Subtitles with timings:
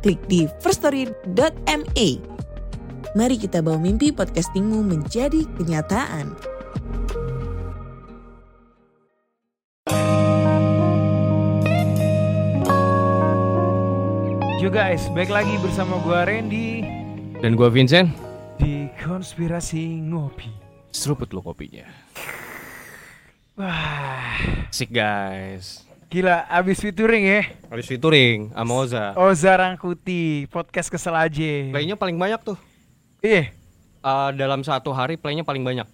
[0.00, 2.08] klik di firststory.me.
[3.14, 6.32] Mari kita bawa mimpi podcastingmu menjadi kenyataan.
[14.60, 16.84] Yo guys, baik lagi bersama gua Randy
[17.40, 18.12] Dan gua Vincent
[18.60, 20.52] di Konspirasi Ngopi.
[20.92, 21.88] Seruput lo kopinya
[23.56, 27.42] Wah, Asik guys gila abis featuring ya.
[27.70, 31.70] Habis featuring sama Oza Oza Rangkuti, podcast kesel aja.
[31.70, 32.58] Playnya paling banyak tuh
[33.20, 33.54] Iya.
[34.00, 35.86] Eh, Dalam satu hari playnya paling banyak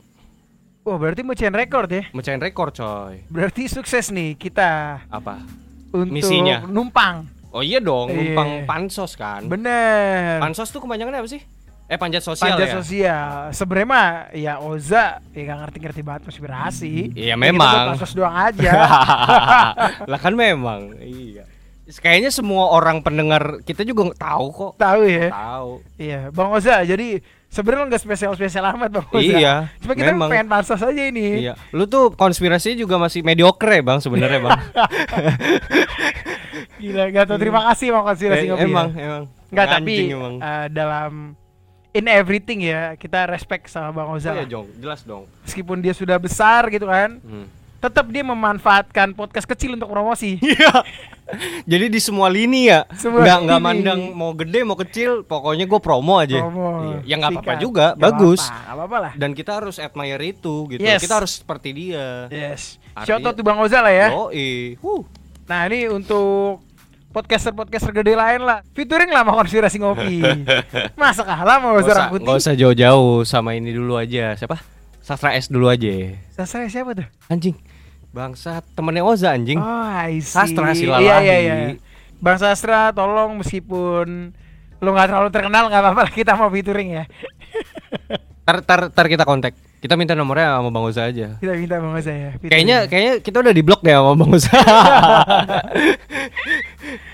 [0.83, 2.07] Wah, berarti mecahin rekor ya.
[2.11, 5.43] Mecahin rekor coy Berarti sukses nih kita Apa?
[5.93, 6.65] untuk Misinya.
[6.65, 7.27] numpang.
[7.51, 8.17] Oh iya dong, Iya.
[8.33, 10.41] numpang pansos kan Bener.
[10.41, 11.43] Pansos tuh kepanjangannya apa sih?
[11.87, 12.75] Eh panjat sosial Panjat ya?
[12.77, 13.31] sosial.
[13.51, 17.15] Sebenarnya mah ya Oza ya gak ngerti-ngerti banget konspirasi.
[17.15, 17.95] Iya, Ya, kita memang.
[17.95, 18.73] pansos doang aja.
[20.11, 21.47] lah kan memang Iya
[21.87, 25.31] Kayaknya semua orang pendengar kita juga tahu kok Tahu ya.
[25.31, 26.83] Tahu Iya, Bang Oza.
[26.83, 29.23] Jadi sebenarnya nggak spesial-spesial amat Bang Oza.
[29.23, 30.27] Iya, Cuma kita memang.
[30.27, 31.47] pengen pansos aja ini.
[31.47, 34.59] Iya, lu tuh konspirasinya juga masih mediocre bang sebenarnya bang.
[36.77, 38.65] Gila, gak tau terima kasih Bang konspirasi Eh, ngopi.
[38.65, 39.03] emang, ya.
[39.07, 39.23] emang.
[39.47, 40.35] Nggak, tapi emang.
[40.37, 41.13] eh, dalam
[41.97, 44.31] in everything ya kita respect sama Bang Oza.
[44.31, 45.25] Oh ya Jong, jelas dong.
[45.43, 47.49] Meskipun dia sudah besar gitu kan, Hmm.
[47.79, 50.37] tetap dia memanfaatkan podcast kecil untuk promosi.
[50.45, 50.85] Iya.
[51.67, 55.81] Jadi di semua lini ya, Semua nggak nggak mandang mau gede mau kecil, pokoknya gue
[55.81, 56.39] promo aja.
[56.39, 56.69] Promo.
[56.87, 56.99] Iya.
[57.03, 58.41] Ya nggak apa-apa juga, Nggak bagus.
[58.41, 59.13] apa-apa, nggak apa-apa lah.
[59.17, 60.79] Dan kita harus admire itu gitu.
[60.79, 61.03] Yes.
[61.03, 62.31] Kita harus seperti dia.
[62.31, 62.79] Yes.
[62.95, 64.09] Artinya- Shout out to Bang Oza lah ya.
[64.09, 64.79] Yoi.
[64.79, 65.03] Huh.
[65.47, 66.63] Nah, ini untuk
[67.17, 68.61] podcaster-podcaster gede lain lah.
[68.77, 70.21] Featuring lah sama konspirasi ngopi.
[71.01, 72.23] Masa kalah Oza usah, Rangkuti?
[72.29, 74.37] nggak usah jauh-jauh sama ini dulu aja.
[74.37, 74.61] Siapa?
[75.01, 76.13] Sastra S dulu aja.
[76.37, 77.09] Sastra siapa tuh?
[77.33, 77.57] Anjing.
[78.13, 79.57] Bangsat, temennya Oza anjing.
[79.57, 80.37] Oh, I see.
[80.37, 81.09] Sastra Silalahi.
[81.09, 81.57] Iya, iya, iya.
[82.21, 84.37] Bang Sastra, tolong meskipun
[84.77, 87.05] lu nggak terlalu terkenal nggak apa-apa kita mau featuring ya.
[88.45, 89.57] Tar, tar, tar kita kontak.
[89.77, 91.37] Kita minta nomornya sama Bang Oza aja.
[91.37, 92.31] Kita minta Bang Oza ya.
[92.41, 94.57] Kayaknya kayaknya kita udah di blok deh sama Bang Usa.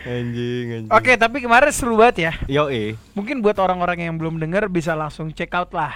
[0.07, 0.93] anjing, anjing.
[0.95, 2.33] Oke, tapi kemarin seru banget ya.
[2.47, 2.71] Yo,
[3.19, 5.91] Mungkin buat orang-orang yang belum dengar bisa langsung check out lah.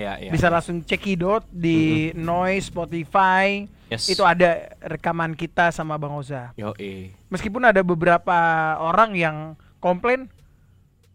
[0.00, 0.30] Ya, ya.
[0.32, 3.68] Bisa langsung cekidot di Noise, Spotify.
[3.92, 4.08] Yes.
[4.08, 6.56] Itu ada rekaman kita sama Bang Oza.
[6.56, 6.72] Yo,
[7.28, 8.38] Meskipun ada beberapa
[8.80, 9.36] orang yang
[9.82, 10.32] komplain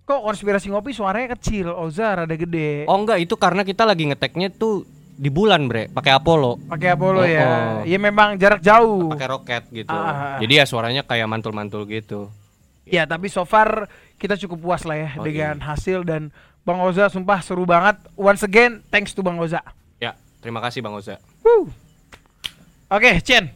[0.03, 2.83] kok konspirasi ngopi suaranya kecil, Oza rada gede.
[2.85, 4.83] Oh enggak, itu karena kita lagi ngeteknya tuh
[5.13, 6.67] di bulan, Bre, pakai Apollo.
[6.67, 7.45] Pakai Apollo Oh, ya.
[7.45, 7.77] oh.
[7.85, 9.13] Ya memang jarak jauh.
[9.13, 9.93] Pakai roket gitu.
[9.93, 10.41] Ah.
[10.41, 12.33] Jadi ya suaranya kayak mantul-mantul gitu.
[12.83, 13.87] Ya, tapi so far
[14.19, 17.95] kita cukup puas lah ya Oh, dengan hasil dan Bang Oza sumpah seru banget.
[18.13, 19.63] Once again, thanks to Bang Oza.
[19.97, 21.15] Ya, terima kasih Bang Oza.
[21.39, 21.71] Woo.
[22.89, 23.49] Oke, Chen.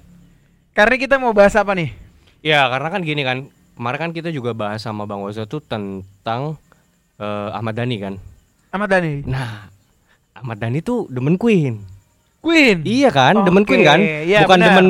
[0.72, 1.92] Karena kita mau bahas apa nih?
[2.40, 6.58] Ya, karena kan gini kan, kemarin kan kita juga bahas sama Bang Oza tuh tentang
[7.16, 8.14] eh, Ahmad Dhani kan.
[8.74, 9.24] Ahmad Dhani.
[9.24, 9.70] Nah,
[10.34, 11.86] Ahmad Dhani tuh demen Queen.
[12.38, 12.80] Queen.
[12.82, 14.00] Iya kan, demen Oke, Queen kan?
[14.00, 14.68] iya, Bukan benar.
[14.72, 14.88] demen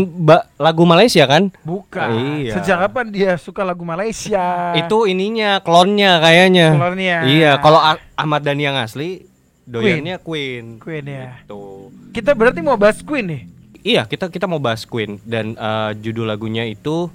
[0.55, 1.49] lagu Malaysia kan?
[1.63, 2.09] Bukan.
[2.43, 2.53] Iya.
[2.59, 4.75] Sejak kapan dia suka lagu Malaysia?
[4.75, 6.75] Itu ininya klonnya kayaknya.
[6.75, 7.17] Klonnya.
[7.25, 9.25] Iya, kalau Ah- Ahmad Dhani yang asli
[9.63, 10.77] doyannya Queen.
[10.77, 11.39] Queen ya.
[11.41, 11.89] Gitu.
[12.13, 13.41] Kita berarti mau bahas Queen nih.
[13.81, 17.07] Iya, kita kita mau bahas Queen dan eh, judul lagunya itu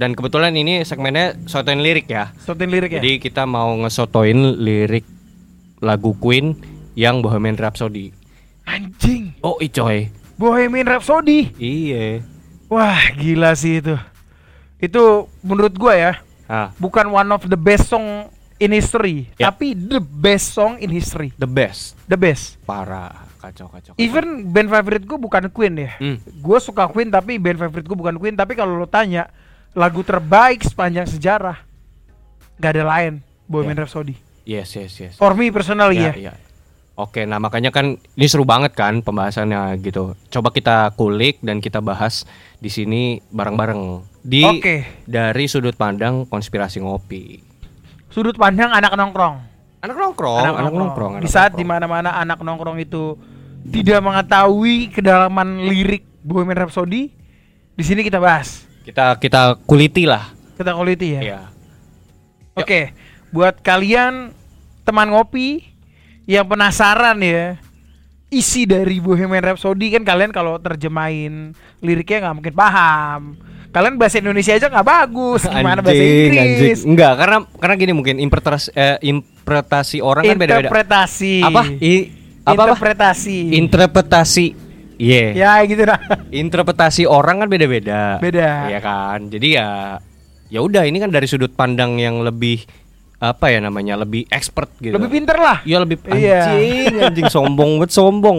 [0.00, 2.32] dan kebetulan ini segmennya sotoin lirik ya.
[2.40, 3.04] Sotin lirik ya.
[3.04, 5.04] Jadi kita mau ngesotoin lirik
[5.84, 6.56] lagu Queen
[6.96, 8.16] yang Bohemian Rhapsody.
[8.64, 9.36] Anjing.
[9.44, 10.08] Oh, icoy.
[10.40, 11.52] Bohemian Rhapsody.
[11.60, 12.24] Iya.
[12.72, 13.92] Wah, gila sih itu.
[14.80, 16.12] Itu menurut gua ya,
[16.48, 18.26] Ah, bukan one of the best song
[18.56, 19.52] in history, Ya.
[19.52, 21.30] tapi the best song in history.
[21.36, 21.94] the best.
[22.08, 22.56] The best.
[22.64, 23.92] Parah, kacau kacau.
[23.92, 24.00] kacau.
[24.00, 25.92] Even band favorit gue bukan Queen ya.
[26.00, 26.16] Hmm.
[26.40, 28.34] Gue suka Queen tapi band favorit gue bukan Queen.
[28.34, 29.28] Tapi kalau lo tanya
[29.74, 31.58] lagu terbaik sepanjang sejarah,
[32.58, 33.12] gak ada lain
[33.50, 33.82] Bohemian Ya.
[33.86, 34.14] Rhapsody.
[34.46, 35.14] Yes, yes, yes.
[35.18, 36.14] For me personally ya.
[36.14, 36.34] iya.
[37.00, 40.12] Oke, nah makanya kan ini seru banget kan pembahasannya gitu.
[40.28, 42.28] Coba kita kulik dan kita bahas
[42.60, 44.84] di sini bareng-bareng di Oke.
[45.08, 47.40] dari sudut pandang konspirasi ngopi.
[48.12, 49.36] Sudut pandang anak nongkrong.
[49.80, 51.12] Anak nongkrong, anak, nongkrong.
[51.24, 51.64] Di anak saat nongkrong.
[51.64, 53.16] di mana-mana anak nongkrong itu
[53.64, 57.08] tidak mengetahui kedalaman lirik Bohemian Rhapsody,
[57.72, 58.68] di sini kita bahas.
[58.84, 60.32] Kita kita kuliti lah.
[60.56, 61.20] Kita kuliti ya.
[61.20, 61.40] Iya.
[62.56, 62.92] Oke.
[63.30, 64.34] buat kalian
[64.82, 65.62] teman ngopi
[66.26, 67.54] yang penasaran ya
[68.30, 73.20] isi dari Bohemian Rhapsody kan kalian kalau terjemahin liriknya nggak mungkin paham.
[73.70, 76.82] Kalian bahasa Indonesia aja nggak bagus, gimana bahasa Anjing, Inggris?
[76.82, 76.90] anjing.
[76.90, 80.68] Enggak, karena karena gini mungkin interpretasi eh, interpretasi orang kan beda-beda.
[80.70, 81.34] Interpretasi.
[81.46, 81.62] Apa?
[81.78, 81.94] I,
[82.42, 82.74] apa apa?
[83.54, 84.69] Interpretasi.
[85.00, 85.26] Iya.
[85.32, 85.96] ya gitu dah.
[86.28, 88.20] Interpretasi orang kan beda-beda.
[88.20, 88.68] Beda.
[88.68, 89.26] Iya kan.
[89.26, 89.96] Jadi ya
[90.46, 92.60] ya udah ini kan dari sudut pandang yang lebih
[93.16, 93.96] apa ya namanya?
[93.96, 94.92] Lebih expert gitu.
[94.92, 95.64] Lebih pinter lah.
[95.64, 96.52] Iya lebih Iya.
[96.52, 98.38] anjing, anjing sombong banget sombong.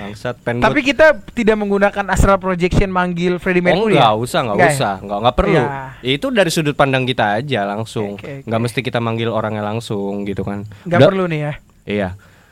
[0.00, 4.00] Bangsat pen Tapi kita tidak menggunakan astral projection manggil Freddie Oh Mercury.
[4.00, 4.16] enggak ya?
[4.16, 4.74] usah, enggak Enggak ya?
[4.74, 5.60] usah, enggak enggak perlu.
[5.60, 5.68] Iya.
[6.00, 8.16] Itu dari sudut pandang kita aja langsung.
[8.16, 8.64] Oke, oke, Enggak oke.
[8.64, 10.64] mesti kita manggil orangnya langsung gitu kan.
[10.82, 11.52] Nggak Udah- perlu nih ya.
[11.84, 12.08] Iya.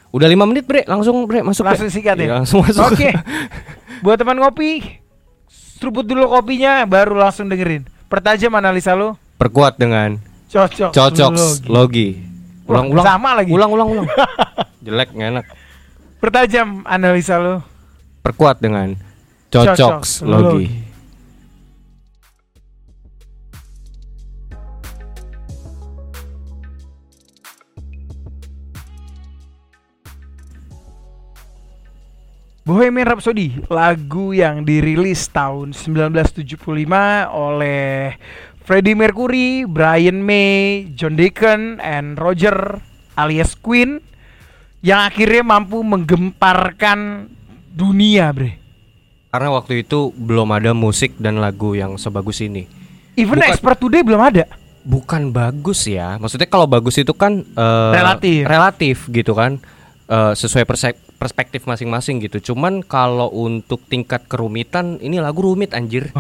[0.09, 0.85] Udah lima menit, Bre.
[0.85, 1.63] Langsung, Bre, masuk.
[1.63, 1.77] Bre.
[1.77, 2.35] Langsung sikat Iya, ya.
[2.41, 2.85] langsung masuk.
[2.89, 3.13] Oke.
[4.05, 5.01] Buat teman ngopi,
[5.49, 7.85] seruput dulu kopinya baru langsung dengerin.
[8.07, 9.21] Pertajam analisa lo.
[9.37, 10.17] Perkuat dengan
[10.49, 10.91] Cocok.
[10.91, 11.69] cocok logi.
[11.69, 12.09] logi.
[12.65, 13.05] Wah, Ulang, ulang.
[13.05, 13.51] sama lagi.
[13.53, 13.89] Ulang, ulang.
[14.85, 15.45] Jelek, nggak enak.
[16.19, 17.61] Pertajam analisa lo.
[18.25, 18.97] Perkuat dengan
[19.49, 20.88] cocok logi.
[32.69, 36.61] Bohemian Rhapsody, lagu yang dirilis tahun 1975
[37.33, 38.13] oleh
[38.61, 42.77] Freddie Mercury, Brian May, John Deacon, and Roger
[43.17, 44.05] alias Queen
[44.85, 47.33] yang akhirnya mampu menggemparkan
[47.73, 48.61] dunia, bre.
[49.33, 52.69] Karena waktu itu belum ada musik dan lagu yang sebagus ini.
[53.17, 54.45] Even Bukan- Expert Today belum ada.
[54.85, 56.21] Bukan bagus ya.
[56.21, 58.45] Maksudnya kalau bagus itu kan eh, Relatif.
[58.45, 59.57] relatif gitu kan.
[60.05, 62.55] Eh, sesuai perse- perspektif masing-masing gitu.
[62.55, 66.15] Cuman kalau untuk tingkat kerumitan ini lagu rumit anjir.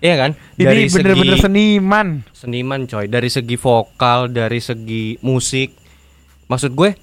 [0.00, 0.30] Iya kan?
[0.56, 2.08] Ini bener-bener seniman.
[2.32, 5.76] seniman coy, dari segi vokal, dari segi musik.
[6.48, 6.96] Maksud gue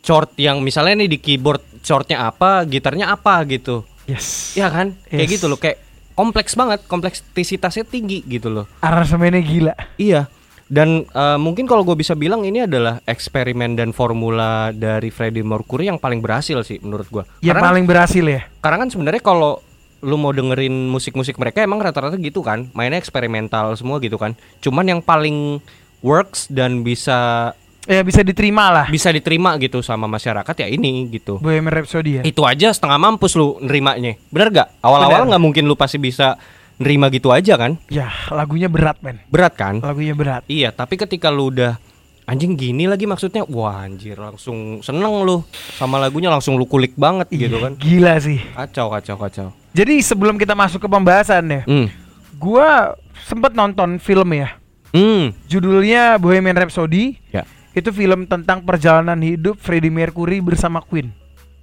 [0.00, 3.84] chord yang misalnya nih di keyboard chordnya apa, gitarnya apa gitu.
[4.08, 4.56] Yes.
[4.56, 4.96] Iya kan?
[5.08, 5.32] Kayak Yes.
[5.36, 5.76] gitu loh, kayak
[6.16, 8.64] kompleks banget, kompleksitasnya tinggi gitu loh.
[8.80, 9.74] Aransemennya gila.
[10.00, 10.32] Iya.
[10.68, 15.88] Dan eh, mungkin kalau gue bisa bilang ini adalah eksperimen dan formula dari Freddie Mercury
[15.88, 17.24] yang paling berhasil sih menurut gue.
[17.40, 18.44] Yang Karena, paling berhasil ya.
[18.60, 19.64] karena kan sebenarnya kalau
[19.98, 24.36] lu mau dengerin musik-musik mereka emang rata-rata gitu kan, mainnya eksperimental semua gitu kan.
[24.62, 25.58] Cuman yang paling
[26.04, 27.50] works dan bisa
[27.88, 28.86] Ya bisa diterima lah.
[28.92, 31.40] bisa diterima gitu sama masyarakat ya ini gitu.
[31.40, 32.22] Bohemian Rhapsody ya.
[32.22, 34.12] Itu aja setengah mampus lu nerimanya.
[34.28, 34.68] Bener gak?
[34.84, 36.36] Awal-awal nggak mungkin lu pasti bisa
[36.78, 37.76] nerima gitu aja kan?
[37.86, 39.18] Ya, lagunya berat, men.
[39.28, 39.78] Berat kan?
[39.78, 40.46] Lagunya berat.
[40.46, 41.76] Iya, tapi ketika lu udah
[42.24, 45.42] anjing gini lagi maksudnya, wah anjir langsung seneng lu
[45.74, 47.72] sama lagunya langsung lu kulik banget gitu Iya, kan.
[47.76, 48.38] Gila sih.
[48.54, 49.48] Kacau, kacau, kacau.
[49.72, 51.86] Jadi sebelum kita masuk ke pembahasan ya, Hmm.
[52.34, 52.94] gua
[53.26, 54.54] sempet nonton film ya.
[54.94, 55.36] Hmm.
[55.46, 57.20] Judulnya Bohemian Rhapsody.
[57.28, 57.44] Ya.
[57.76, 61.12] Itu film tentang perjalanan hidup Freddie Mercury bersama Queen.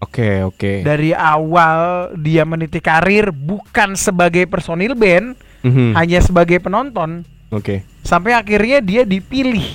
[0.06, 0.72] Oke, oke.
[0.82, 1.78] Dari awal
[2.16, 5.98] dia meniti karir bukan sebagai personil band, Mhm.
[5.98, 7.82] hanya sebagai penonton, Oke.
[8.02, 9.66] sampai akhirnya dia dipilih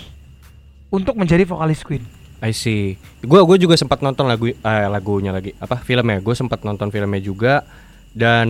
[0.88, 2.06] untuk menjadi vokalis Queen.
[2.41, 2.94] I see.
[3.21, 4.56] Gua gua juga sempat nonton lagu eh,
[4.87, 5.53] lagunya lagi.
[5.56, 6.19] Apa filmnya?
[6.19, 7.69] Gue sempat nonton filmnya juga
[8.11, 8.49] dan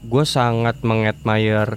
[0.00, 1.76] gue sangat mengadmire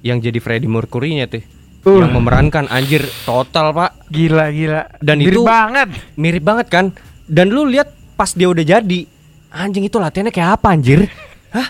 [0.00, 1.40] yang jadi Freddie Mercury-nya tuh.
[1.82, 2.02] Uh.
[2.02, 4.10] Yang memerankan anjir total, Pak.
[4.10, 4.82] Gila gila.
[5.00, 5.88] Dan Mirip itu- banget.
[6.14, 6.84] mirip banget kan
[7.24, 9.00] dan lu lihat pas dia udah jadi
[9.48, 11.06] anjing itu latihannya kayak apa anjir?
[11.48, 11.68] Hah?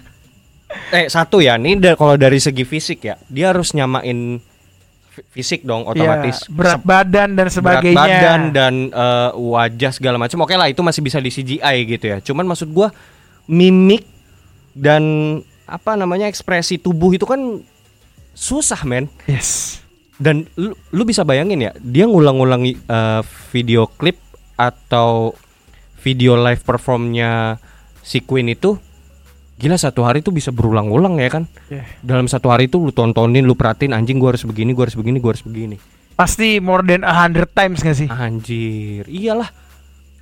[0.93, 4.39] Eh satu ya nih da- kalau dari segi fisik ya dia harus nyamain
[5.09, 6.43] fi- fisik dong otomatis.
[6.43, 7.97] Ya, berat badan dan berat sebagainya.
[7.97, 10.43] badan dan eh, wajah segala macam.
[10.43, 12.19] Oke lah itu masih bisa di CGI gitu ya.
[12.21, 12.91] Cuman maksud gua
[13.47, 14.07] mimik
[14.73, 15.03] dan
[15.65, 17.63] apa namanya ekspresi tubuh itu kan
[18.33, 19.07] susah men.
[19.27, 19.83] Yes.
[20.17, 24.17] dan lu, lu bisa bayangin ya dia ngulang-ngulangi eh, video klip
[24.57, 25.37] atau
[26.07, 27.59] video live performnya
[27.99, 28.79] si Queen itu
[29.57, 31.83] gila satu hari tuh bisa berulang-ulang ya kan Yeah.
[31.99, 35.19] dalam satu hari itu lu tontonin lu perhatiin anjing gua harus begini gua harus begini
[35.19, 35.77] gua harus begini
[36.15, 38.07] Pasti more than a hundred times gak sih?
[38.07, 39.51] anjir iyalah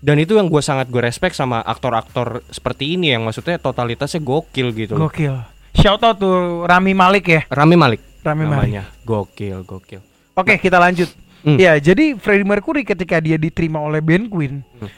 [0.01, 4.69] dan itu yang gue sangat gue respect sama aktor-aktor seperti ini yang maksudnya totalitasnya gokil
[4.75, 5.09] gitu loh.
[5.09, 5.33] Gokil.
[5.73, 7.41] Shout out tuh Rami Malik ya.
[7.47, 8.53] Rami Malik Rami Malik.
[8.69, 11.09] namanya gokil gokil Oke, kita lanjut.
[11.41, 11.57] Hmm.
[11.57, 14.91] Ya, jadi Freddie Mercury ketika dia diterima oleh band Queen, Hmm.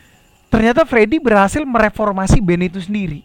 [0.56, 3.20] Ternyata Freddie berhasil mereformasi band itu sendiri.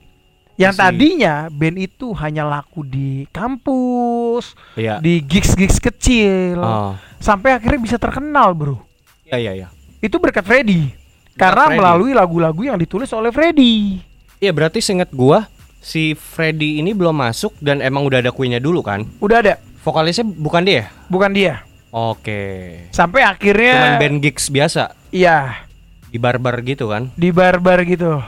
[0.59, 4.99] Yang tadinya band itu hanya laku di kampus, Iya.
[4.99, 8.77] di gigs-gigs kecil, oh sampai akhirnya bisa terkenal, bro.
[9.23, 9.67] iya iya iya
[10.01, 10.91] Itu berkat Freddie.
[11.33, 11.79] Karena Freddie.
[11.79, 14.03] melalui lagu-lagu yang ditulis oleh Freddie.
[14.37, 15.47] Iya berarti seinget gua
[15.79, 19.05] si Freddy ini belum masuk dan emang udah ada Queen-nya dulu kan?
[19.21, 20.91] Udah ada, Vokalisnya bukan dia?
[21.07, 21.63] bukan dia.
[21.89, 22.85] Oke.
[22.89, 25.67] Sampai akhirnya Cuman band gigs biasa Iya,
[26.11, 27.07] di bar-bar gitu kan?
[27.15, 28.19] di bar-bar gitu.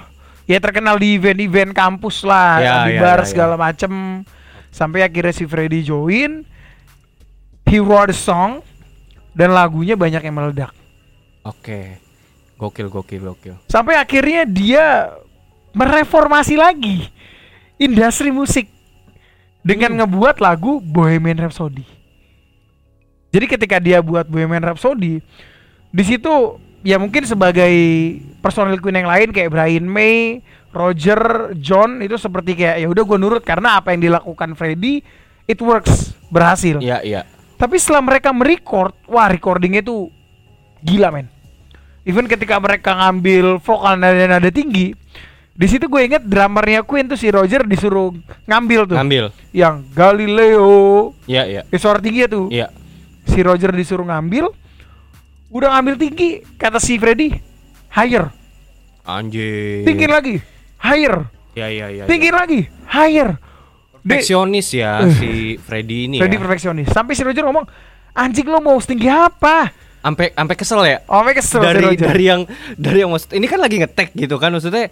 [0.43, 3.29] Ya terkenal di event-event kampus lah, Ya, di ya, bar ya, ya.
[3.31, 3.91] segala macem.
[4.71, 6.43] Sampai akhirnya si Freddy join,
[7.63, 8.59] he wrote a song,
[9.31, 10.75] dan lagunya banyak yang meledak.
[11.43, 11.99] Oke.
[12.59, 13.55] Gokil gokil gokil.
[13.67, 15.15] Sampai akhirnya dia
[15.71, 17.07] mereformasi lagi
[17.75, 18.67] industri musik
[19.63, 19.97] dengan Hmm.
[20.03, 21.87] ngebuat lagu Bohemian Rhapsody.
[23.31, 25.23] Jadi ketika dia buat Bohemian Rhapsody,
[25.89, 27.71] di situ ya mungkin sebagai
[28.39, 33.17] personil Queen yang lain kayak Brian May, Roger, John itu seperti kayak ya udah gue
[33.17, 34.99] nurut karena apa yang dilakukan Freddie
[35.43, 36.77] it works berhasil.
[36.77, 37.21] Iya iya.
[37.55, 40.11] Tapi setelah mereka merecord, wah recordingnya tuh
[40.83, 41.31] gila men.
[42.03, 44.91] Even ketika mereka ngambil vokal nada nada tinggi,
[45.55, 48.11] di situ gue inget drummernya Queen tuh si Roger disuruh
[48.43, 49.31] ngambil tuh, Ngambil.
[49.55, 51.61] yang Galileo, Iya iya.
[51.63, 52.51] eh, suara tinggi tuh.
[52.51, 52.67] Iya.
[53.23, 54.51] Si Roger disuruh ngambil,
[55.53, 57.29] udah ngambil tinggi, kata si Freddy,
[57.89, 58.33] higher,
[59.03, 59.85] Anjir.
[59.85, 60.35] tinggi lagi,
[60.79, 62.03] higher, Iya iya iya.
[62.05, 63.37] tinggi lagi, higher.
[63.95, 65.13] Perfeksionis ya Uh.
[65.13, 66.41] si Freddy ini Freddy ya.
[66.41, 66.87] perfeksionis.
[66.89, 67.63] Sampai si Roger ngomong,
[68.11, 69.71] anjing lo mau setinggi apa?
[70.01, 70.97] Sampai sampai kesel ya.
[71.07, 72.07] Oh, sampai kesel si dari Roger.
[72.09, 72.41] dari yang
[72.75, 74.91] dari yang maksud ini kan lagi ngetek gitu kan maksudnya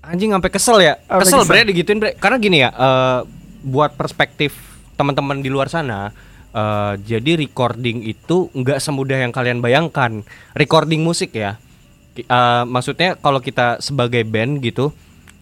[0.00, 1.50] anjing sampai kesel ya kesel kesel.
[1.50, 3.20] bre digituin bre karena gini ya eh,
[3.62, 4.54] buat perspektif
[4.92, 6.14] teman-teman di luar sana
[6.52, 10.22] eh, jadi recording itu nggak semudah yang kalian bayangkan
[10.54, 11.56] recording musik ya
[12.16, 14.92] eh, maksudnya kalau kita sebagai band gitu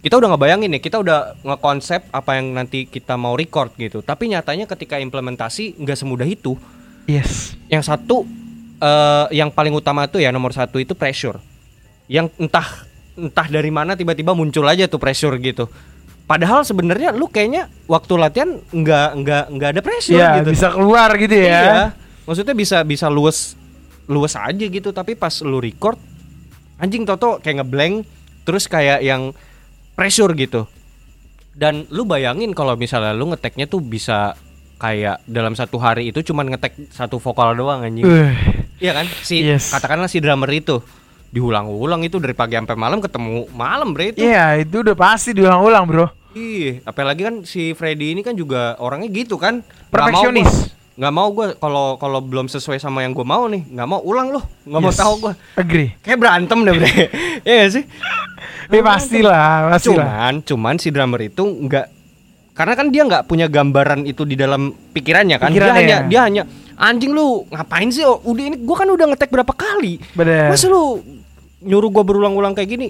[0.01, 4.33] kita udah ngebayangin nih kita udah ngekonsep apa yang nanti kita mau record gitu tapi
[4.33, 6.57] nyatanya ketika implementasi nggak semudah itu
[7.11, 7.59] Yes.
[7.67, 8.23] yang satu
[8.81, 11.39] eh yang paling utama tuh ya nomor satu itu pressure.
[12.09, 12.67] Yang entah
[13.19, 15.69] entah dari mana tiba-tiba muncul aja tuh pressure gitu.
[16.31, 20.55] Padahal sebenarnya lu kayaknya waktu latihan nggak nggak nggak ada pressure Iya, gitu.
[20.55, 21.43] bisa keluar gitu ya.
[21.43, 21.85] Iya.
[22.23, 23.59] Maksudnya bisa bisa luwes
[24.07, 25.99] luwes aja gitu tapi pas lu record
[26.79, 28.07] anjing toto kayak ngeblank
[28.47, 29.35] terus kayak yang
[29.99, 30.71] pressure gitu.
[31.51, 34.39] Dan lu bayangin kalau misalnya lu ngeteknya tuh bisa
[34.79, 38.07] kayak dalam satu hari itu cuman ngetek satu vokal doang anjing.
[38.07, 38.31] Uh,
[38.79, 39.07] Iya kan?
[39.21, 39.75] Si Yes.
[39.75, 40.79] katakanlah si drummer itu
[41.29, 44.23] diulang-ulang itu dari pagi sampai malam ketemu malam bre itu.
[44.23, 46.07] Iya, itu udah pasti diulang-ulang, Bro.
[46.31, 49.67] Ih, apalagi kan si Freddy ini kan juga orangnya gitu kan.
[49.67, 50.71] Mau Perfeksionis.
[50.95, 54.31] Nggak mau gue kalau kalau belum sesuai sama yang gue mau nih, nggak mau ulang
[54.31, 55.01] loh, nggak mau Yes.
[55.01, 55.33] tahu gue.
[55.57, 55.91] Agree.
[56.05, 56.91] Kayak berantem deh bre.
[57.47, 57.85] Iya nggak sih?
[58.71, 60.07] Eh pastilah, pastilah.
[60.07, 61.87] Cuman, cuman si drummer itu nggak
[62.55, 65.51] karena kan dia nggak punya gambaran itu di dalam pikirannya kan.
[65.51, 65.83] Pikirannya.
[65.83, 66.43] Dia hanya dia hanya
[66.77, 68.05] anjing lu ngapain sih?
[68.05, 69.99] Oh, udah ini gua kan udah ngetek berapa kali.
[70.13, 70.53] Bener.
[70.53, 71.01] Masa lu
[71.65, 72.89] nyuruh gua berulang-ulang kayak gini?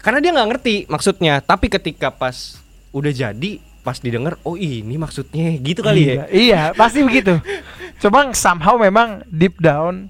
[0.00, 1.40] Karena dia nggak ngerti maksudnya.
[1.40, 2.58] Tapi ketika pas
[2.90, 6.14] udah jadi, pas didengar, oh ini maksudnya gitu kali ya.
[6.14, 7.36] Iya, iya, pasti begitu.
[8.02, 10.06] Cuma somehow memang deep down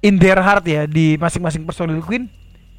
[0.00, 2.26] in their heart ya di masing-masing personil Queen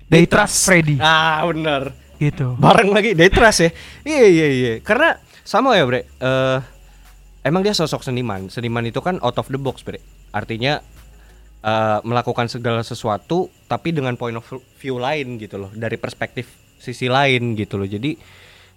[0.08, 1.92] they, trust Freddy Ah, bener.
[2.20, 2.56] gitu.
[2.56, 3.70] Bareng lagi, they trust ya.
[4.04, 4.74] Iya iya iya.
[4.80, 6.08] Karena sama ya, Bre.
[6.08, 6.60] Eh
[7.44, 8.48] emang dia sosok seniman.
[8.48, 10.00] Seniman itu kan out of the box, Bre.
[10.32, 10.80] Artinya
[11.64, 14.44] eh melakukan segala sesuatu tapi dengan point of
[14.78, 17.88] view lain gitu loh, dari perspektif sisi lain gitu loh.
[17.88, 18.20] Jadi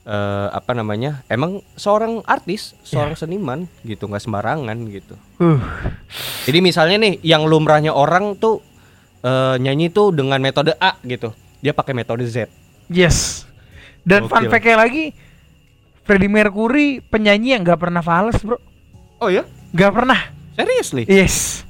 [0.07, 1.27] eh apa namanya?
[1.27, 5.19] Emang seorang artis, seorang seniman gitu, nggak sembarangan gitu.
[5.43, 5.59] Uh,
[6.47, 8.63] Jadi misalnya nih yang lumrahnya orang tuh
[9.27, 11.35] eh, nyanyi tuh dengan metode A gitu.
[11.59, 12.47] Dia pakai metode Z.
[12.87, 13.43] yes.
[14.07, 14.55] Dan fun Gokil.
[14.55, 15.11] fact-nya lagi
[16.07, 18.63] Freddie Mercury penyanyi yang nggak pernah fals, Bro.
[19.19, 19.43] Oh ya?
[19.75, 20.21] Nggak pernah.
[20.55, 21.03] Seriously?
[21.11, 21.66] Yes.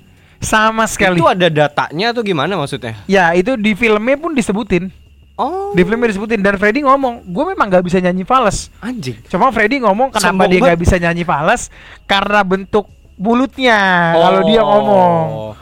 [0.46, 1.18] Sama sekali.
[1.18, 2.94] Itu ada datanya atau gimana maksudnya?
[3.04, 4.94] Ya, itu di filmnya pun disebutin.
[5.34, 9.20] Oh, Di filmnya disebutin dan Freddy ngomong, "Gue memang nggak bisa nyanyi fals." anjing.
[9.26, 10.78] Cuma Freddy ngomong kenapa Sombong dia banget.
[10.78, 11.68] bisa nyanyi fals
[12.04, 13.76] karena bentuk mulutnya
[14.14, 15.20] kalau dia ngomong.
[15.28, 15.52] Oh.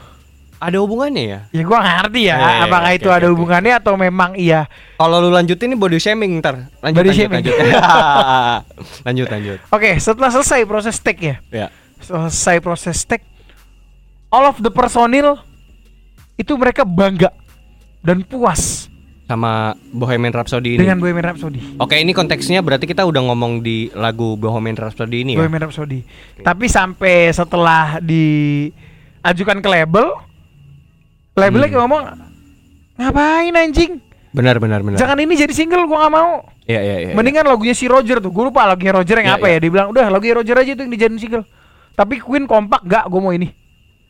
[0.56, 1.40] Ada hubungannya ya?
[1.50, 3.32] Ya gua nggak ngerti ya, Ya, ya, apakah oke, itu oke, ada oke.
[3.34, 4.64] hubungannya atau memang iya.
[4.94, 6.70] Kalau lu lanjutin ini body shaming ntar.
[6.78, 7.42] Lanjut, Body lanjut, shaming.
[7.42, 7.54] lanjut.
[9.06, 9.58] lanjut, lanjut.
[9.68, 11.66] Oke, setelah selesai proses take ya, Ya.
[11.98, 13.26] selesai proses take,
[14.34, 15.38] all of the personil
[16.34, 17.30] itu mereka bangga
[18.02, 18.90] dan puas
[19.24, 20.84] Sama Bohemian Rhapsody ini.
[20.84, 21.80] dengan Bohemian Rhapsody.
[21.80, 25.40] Oke, ini konteksnya berarti kita udah ngomong di lagu Bohemian Rhapsody ini ya.
[25.40, 26.04] Bohemian Rhapsody.
[26.42, 30.12] Tapi sampai setelah diajukan ke label,
[31.32, 31.78] labelnya Hmm.
[31.80, 32.02] ngomong
[32.94, 33.92] ngapain anjing?
[34.30, 34.98] Benar, benar, benar.
[34.98, 36.44] Jangan ini jadi single gua nggak mau.
[36.64, 37.12] Iya, iya, iya.
[37.14, 38.28] Mendingan lagunya si Roger tuh.
[38.28, 39.56] Gue lupa lagunya Roger yang Ya, apa ya.
[39.56, 39.58] ya.
[39.58, 41.44] Dia bilang udah lagunya Roger aja tuh yang dijadiin single.
[41.92, 43.48] Tapi Queen kompak gak gue mau ini.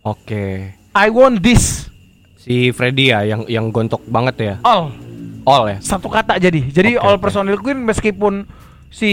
[0.05, 0.77] Oke.
[0.95, 1.89] I want this
[2.37, 4.55] Si Freddy ya yang yang gontok banget ya.
[4.63, 4.93] all
[5.45, 5.81] All ya.
[5.81, 6.61] satu kata jadi.
[6.69, 7.25] Jadi Oke, all oke.
[7.25, 8.45] personil Queen meskipun
[8.89, 9.13] si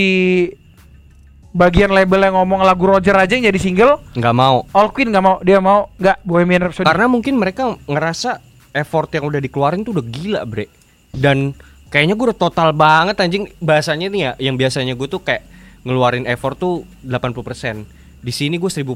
[1.52, 5.20] bagian label yang ngomong lagu Roger aja yang jadi single nggak mau All Queen nggak
[5.20, 8.40] mau dia mau nggak Bohemian Rhapsody karena mungkin mereka ngerasa
[8.72, 10.72] effort yang udah dikeluarin tuh udah gila bre
[11.12, 11.52] dan
[11.92, 15.44] kayaknya gue udah total banget anjing bahasanya nih ya yang biasanya gue tuh kayak
[15.84, 18.88] ngeluarin effort tuh 80% di sini gue 1000%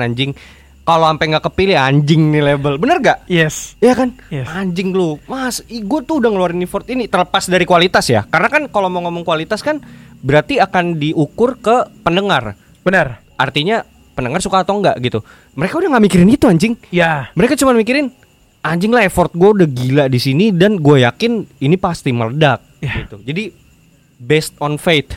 [0.00, 0.32] anjing
[0.88, 4.08] kalau sampai nggak kepilih anjing nih label bener gak yes Iya kan?
[4.32, 4.48] Yes.
[4.48, 5.20] Anjing lu.
[5.28, 8.24] Mas, gue tuh udah ngeluarin effort ini terlepas dari kualitas ya.
[8.24, 9.84] Karena kan kalau mau ngomong kualitas kan
[10.18, 12.56] berarti akan diukur ke pendengar.
[12.80, 13.84] benar Artinya
[14.16, 15.20] pendengar suka atau enggak gitu.
[15.54, 16.74] Mereka udah nggak mikirin itu anjing.
[16.88, 18.08] ya Mereka cuma mikirin
[18.58, 23.04] anjing lah effort gue udah gila di sini dan gue yakin ini pasti meledak Ya.
[23.04, 23.20] gitu.
[23.20, 23.52] Jadi
[24.16, 25.12] based on faith.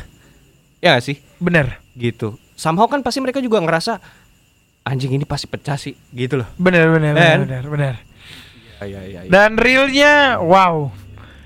[0.77, 1.17] Ya gak sih?
[1.37, 2.35] benar Gitu.
[2.53, 3.97] Somehow kan pasti mereka juga ngerasa
[4.83, 6.47] anjing ini pasti pecah sih gitu loh.
[6.55, 7.39] benar benar Ben.
[7.43, 7.95] benar benar
[8.81, 9.29] Iya iya iya.
[9.29, 10.89] dan realnya wow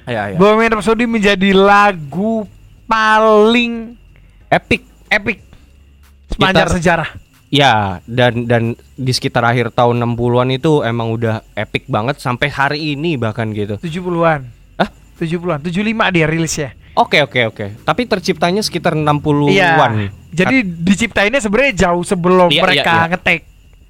[0.05, 0.37] Iya iya.
[0.37, 2.47] Bohemian Rhapsody menjadi lagu
[2.85, 3.97] paling
[4.47, 5.41] Epic epic
[6.27, 7.09] sepanjang Kita- sejarah
[7.47, 8.63] Ya, dan dan
[8.93, 13.77] di sekitar akhir tahun 60-an itu emang udah epic banget sampai hari ini bahkan gitu.
[13.77, 14.89] 70-an Hah?
[15.15, 15.71] 70-an 75
[16.11, 17.65] dia rilisnya Oke, oke, oke.
[17.83, 19.51] Tapi terciptanya sekitar 60-an.
[19.51, 20.09] Iya.
[20.31, 23.11] Jadi diciptainnya sebenarnya jauh sebelum Iya, mereka iya, iya.
[23.11, 23.41] ngetek.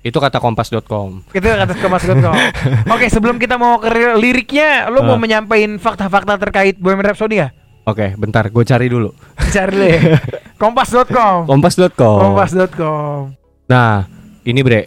[0.01, 1.25] Itu kata kompas.com.
[1.29, 2.35] Itu kata kemas.com.
[2.93, 5.21] Oke, sebelum kita mau ke ri- liriknya, lo mau Ah.
[5.21, 7.49] menyampaikan fakta-fakta terkait Bohemian Rhapsody ya?
[7.83, 9.13] Oke, bentar, gue cari dulu.
[9.55, 9.97] Cari deh.
[10.61, 11.45] Kompas.com.
[11.45, 12.17] Kompas.com.
[12.19, 13.33] Kompas.com.
[13.65, 14.05] Nah,
[14.43, 14.81] ini bre,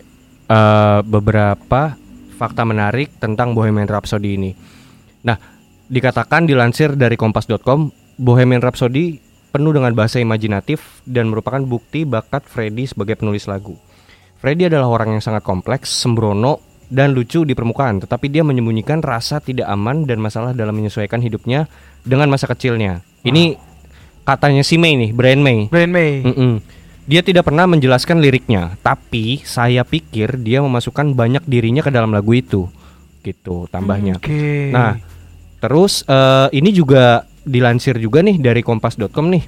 [0.45, 1.95] eh, beberapa
[2.35, 4.51] fakta menarik tentang Bohemian Rhapsody ini.
[5.21, 5.35] Nah,
[5.85, 12.91] dikatakan dilansir dari kompas.com, Bohemian Rhapsody penuh dengan bahasa imajinatif dan merupakan bukti bakat Freddie
[12.91, 13.79] sebagai penulis lagu.
[14.39, 19.45] Freddie adalah orang yang sangat kompleks, sembrono, dan lucu di permukaan, tetapi dia menyembunyikan rasa
[19.45, 21.69] tidak aman dan masalah dalam menyesuaikan hidupnya
[22.01, 23.05] dengan masa kecilnya.
[23.25, 23.61] Ini
[24.25, 25.69] katanya si May nih, Brian May.
[25.69, 26.25] Brian May.
[26.25, 26.65] Mm-mm.
[27.09, 32.37] Dia tidak pernah menjelaskan liriknya, tapi saya pikir dia memasukkan banyak dirinya ke dalam lagu
[32.37, 32.69] itu.
[33.25, 34.21] Gitu tambahnya.
[34.21, 34.73] Oke.
[34.73, 35.00] Nah,
[35.61, 39.45] terus eh, ini juga dilansir juga nih dari kompas.com nih.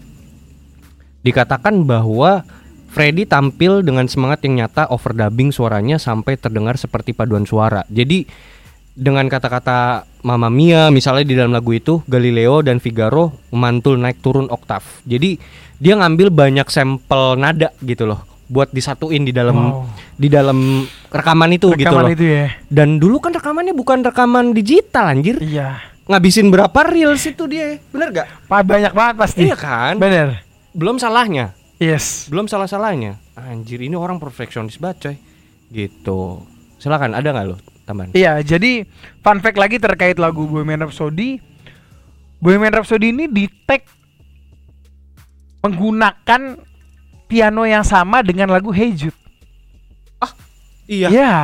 [1.21, 2.43] Dikatakan bahwa
[2.91, 7.87] Freddy tampil dengan semangat yang nyata overdubbing suaranya sampai terdengar seperti paduan suara.
[7.87, 8.27] Jadi
[8.91, 14.51] dengan kata-kata Mamma Mia misalnya di dalam lagu itu Galileo dan Figaro memantul naik turun
[14.51, 14.83] oktav.
[15.07, 15.39] Jadi
[15.79, 19.87] dia ngambil banyak sampel nada gitu loh buat disatuin di dalam Wow.
[20.19, 20.59] di dalam
[21.07, 22.11] rekaman itu gitu Rekaman loh.
[22.11, 22.47] itu ya.
[22.67, 25.39] Dan dulu kan rekamannya bukan rekaman digital anjir.
[25.39, 25.79] Iya.
[26.11, 27.79] Ngabisin berapa reels itu dia?
[27.95, 28.51] Bener gak?
[28.51, 29.47] Pa- banyak banget pasti.
[29.47, 29.95] Iya kan?
[29.95, 30.43] Bener.
[30.75, 31.55] Belum salahnya.
[31.79, 32.27] Yes.
[32.27, 33.15] Belum salah-salahnya.
[33.39, 35.17] Anjir ini orang perfeksionis banget coy.
[35.71, 36.43] Gitu.
[36.83, 38.11] Silakan ada nggak lo tambahan?
[38.11, 38.85] Iya, jadi
[39.23, 41.39] fun fact lagi terkait lagu Bohemian Rhapsody.
[42.43, 43.87] Bohemian Rhapsody ini di tag
[45.63, 46.59] menggunakan
[47.31, 49.17] piano yang sama dengan lagu Hey Jude.
[50.91, 51.09] Iya.
[51.15, 51.35] Ya.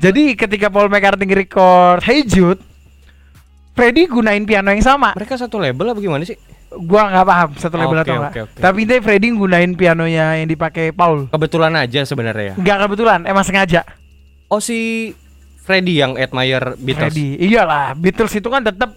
[0.00, 2.64] Jadi ketika Paul McCartney record Hey Jude,
[3.74, 5.12] Freddie gunain piano yang sama.
[5.12, 6.38] Mereka satu label apa gimana sih?
[6.74, 8.30] Gua nggak paham satu label Oke, atau enggak.
[8.30, 8.60] oke, oke.
[8.62, 11.26] Tapi intinya Freddie gunain pianonya yang dipakai Paul.
[11.28, 12.54] Kebetulan aja sebenarnya ya.
[12.54, 13.82] Nggak kebetulan, emang sengaja.
[14.46, 15.10] Oh si
[15.64, 17.10] Freddy yang admire Beatles.
[17.14, 17.40] Freddie.
[17.40, 18.94] Iyalah, Beatles itu kan tetap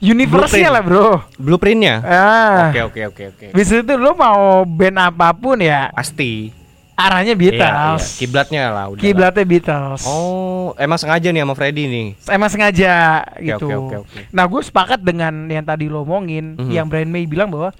[0.00, 0.72] Blueprint.
[0.72, 1.20] lah, Bro.
[1.36, 2.00] Blueprintnya.
[2.00, 2.72] Ah.
[2.72, 3.46] Oke oke oke oke.
[3.52, 6.59] Bisa itu lo mau band apa pun ya Pasti.
[7.00, 8.04] Arahnya Iya, Beatles.
[8.04, 8.18] iya.
[8.18, 8.96] Kiblatnya lah udah.
[8.96, 9.02] lah.
[9.02, 10.02] Kiblatnya Beatles.
[10.04, 12.08] Oh, emang sengaja nih sama Freddy nih.
[12.26, 12.92] Emang sengaja
[13.26, 13.66] Oke, gitu.
[13.66, 14.20] oke, oke, oke.
[14.30, 16.70] Nah, gue sepakat dengan yang tadi lo omongin, Mhm.
[16.70, 17.72] yang Brian May bilang bahwa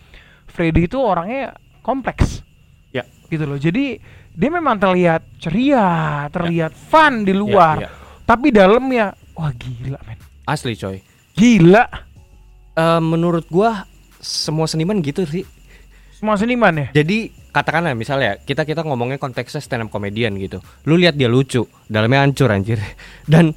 [0.47, 2.43] Freddy itu orangnya kompleks.
[2.91, 3.05] Ya.
[3.27, 3.57] Gitu loh.
[3.57, 5.87] Jadi dia memang terlihat ceria,
[6.29, 7.77] terlihat fun di luar.
[7.79, 7.91] Ya, ya.
[8.25, 10.19] Tapi dalamnya wah gila, men.
[10.45, 11.03] Asli coy.
[11.33, 11.85] Gila.
[12.71, 13.85] Eh, menurut gua
[14.19, 15.43] semua seniman gitu sih.
[16.13, 16.89] Semua seniman ya?
[16.93, 20.63] Jadi katakanlah misalnya kita kita ngomongnya konteksnya stand up comedian gitu.
[20.87, 22.79] Lu lihat dia lucu, dalamnya hancur anjir.
[23.33, 23.55] Dan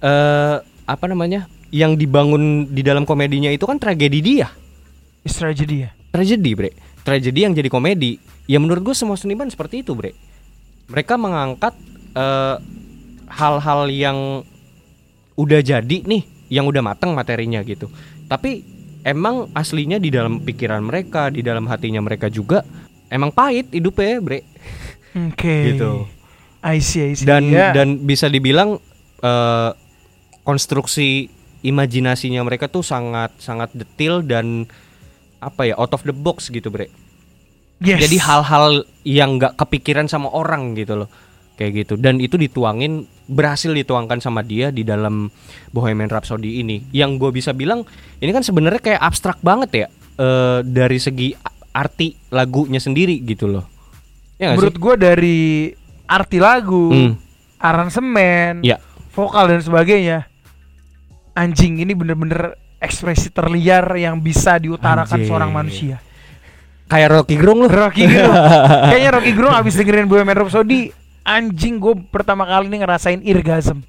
[0.00, 1.48] eh apa namanya?
[1.70, 4.50] Yang dibangun di dalam komedinya itu kan tragedi dia.
[5.22, 5.90] It's tragedy ya.
[6.10, 6.70] Tragedi, Bre.
[7.06, 8.18] Tragedi yang jadi komedi.
[8.50, 10.10] Ya menurut gue semua seniman seperti itu, Bre.
[10.90, 11.78] Mereka mengangkat
[12.18, 12.56] eh,
[13.30, 14.42] hal-hal yang
[15.38, 17.86] udah jadi nih, yang udah mateng materinya gitu.
[18.26, 18.66] Tapi
[19.06, 22.66] emang aslinya di dalam pikiran mereka, di dalam hatinya mereka juga
[23.10, 24.40] emang pahit hidupnya, Bre.
[25.28, 25.74] Oke.
[25.74, 26.06] Gitu.
[26.62, 27.26] I see, I see.
[27.26, 27.74] Dan Ya.
[27.74, 28.78] dan bisa dibilang
[29.20, 29.70] eh,
[30.42, 31.28] konstruksi
[31.60, 34.64] imajinasinya mereka tuh sangat sangat detail dan
[35.38, 36.88] apa ya out of the box gitu bre
[37.80, 37.96] Yes.
[37.96, 41.08] jadi hal-hal yang nggak kepikiran sama orang gitu loh
[41.56, 45.32] kayak gitu dan itu dituangin berhasil dituangkan sama dia di dalam
[45.72, 47.88] Bohemian Rhapsody ini yang gue bisa bilang
[48.20, 51.32] ini kan sebenarnya kayak abstrak banget ya eh, dari segi
[51.70, 53.64] arti lagunya sendiri gitu loh.
[54.36, 55.38] Ya Menurut gue dari
[56.04, 57.12] arti lagu, Hmm.
[57.56, 58.80] aransemen, Ya.
[59.10, 60.26] vokal dan sebagainya,
[61.32, 65.28] anjing ini bener-bener ekspresi terliar yang bisa diutarakan Anjing.
[65.28, 65.96] seorang manusia.
[66.88, 67.70] Kayak Rocky Gerung loh.
[67.70, 68.34] Rocky Gerung,
[68.90, 70.90] kayaknya Rocky Gerung abis dengerin Bohemian Rhapsody,
[71.22, 73.84] anjing gue pertama kali nih ngerasain irgasm.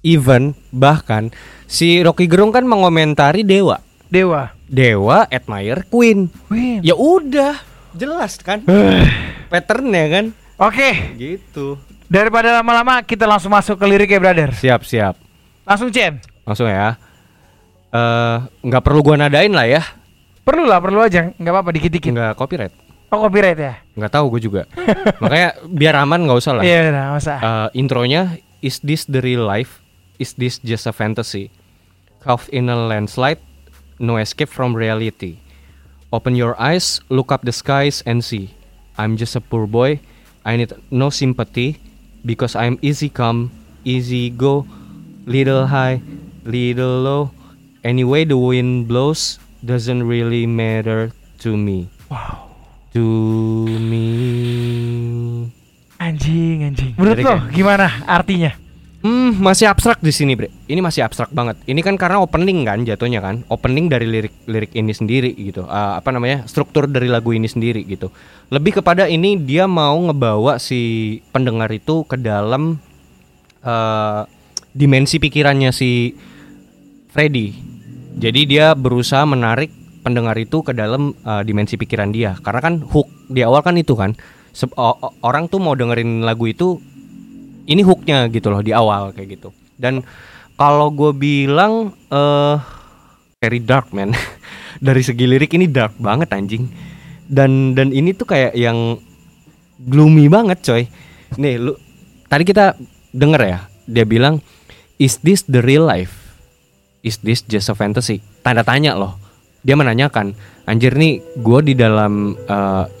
[0.00, 1.30] Even bahkan
[1.64, 3.78] si Rocky Gerung kan mengomentari Dewa.
[4.12, 6.28] Dewa, Dewa admire Queen.
[6.52, 6.84] Win.
[6.84, 7.56] Ya udah,
[7.96, 8.60] jelas kan?
[9.52, 10.24] Patternnya kan?
[10.60, 11.80] Oke, Gitu.
[12.12, 14.52] daripada lama-lama kita langsung masuk ke lirik ya brother.
[14.52, 15.16] Siap, siap.
[15.64, 16.20] Langsung Chen.
[16.44, 17.00] Langsung ya.
[17.88, 19.80] Eh, nggak perlu gua nadain lah ya.
[20.44, 22.12] Perlu lah, perlu aja, nggak apa-apa dikit-dikit.
[22.12, 22.74] Nggak copyright.
[23.08, 23.74] Oh copyright ya?
[23.96, 24.62] Nggak tahu gue juga.
[25.24, 26.62] Makanya biar aman nggak usah lah.
[26.64, 27.38] Iya, udah, nggak usah.
[27.40, 28.22] Eh, intronya
[28.60, 29.80] is this the real life?
[30.20, 31.48] Is this just a fantasy?
[32.20, 33.40] Caught in a landslide,
[34.02, 35.38] no escape from reality.
[36.12, 38.52] Open your eyes, look up the skies and see.
[38.98, 40.00] I'm just a poor boy.
[40.44, 41.80] I need no sympathy
[42.26, 43.54] because I'm easy come,
[43.86, 44.66] easy go,
[45.24, 46.02] little high,
[46.44, 47.30] little low.
[47.82, 51.88] Anyway, the wind blows doesn't really matter to me.
[52.10, 52.50] Wow.
[52.92, 53.00] To
[53.64, 54.04] me.
[55.96, 56.92] Anjing, anjing.
[56.98, 57.54] Menurut lo Liriknya.
[57.54, 58.52] gimana artinya?
[59.02, 60.46] Hmm, masih abstrak di sini, Bre.
[60.70, 61.58] Ini masih abstrak banget.
[61.66, 63.42] Ini kan karena opening kan jatuhnya kan.
[63.50, 65.66] Opening dari lirik-lirik ini sendiri gitu.
[65.66, 66.46] Ah, apa namanya?
[66.46, 68.14] Struktur dari lagu ini sendiri gitu.
[68.54, 72.78] Lebih kepada ini dia mau ngebawa si pendengar itu ke dalam
[73.66, 74.22] eh,
[74.70, 76.14] dimensi pikirannya si
[77.10, 77.58] Freddy.
[78.22, 79.74] Jadi dia berusaha menarik
[80.06, 82.38] pendengar itu ke dalam eh, dimensi pikiran dia.
[82.38, 84.14] Karena kan hook di awal kan itu kan.
[84.54, 84.70] Se-
[85.26, 86.78] orang tuh mau dengerin lagu itu
[87.66, 89.54] ini hooknya gitu loh di awal kayak gitu.
[89.78, 90.02] Dan
[90.58, 92.56] kalau gue bilang eh
[93.42, 94.14] very dark man.
[94.86, 96.70] Dari segi lirik ini dark banget anjing.
[97.26, 98.98] Dan dan ini tuh kayak yang
[99.82, 100.82] gloomy banget coy.
[101.38, 101.74] Nih lu
[102.30, 102.78] tadi kita
[103.12, 103.58] denger ya
[103.90, 104.38] dia bilang
[105.02, 106.14] is this the real life?
[107.02, 108.22] Is this just a fantasy?
[108.46, 109.18] Tanda tanya loh.
[109.62, 110.34] Dia menanyakan
[110.66, 112.34] anjir nih gue di dalam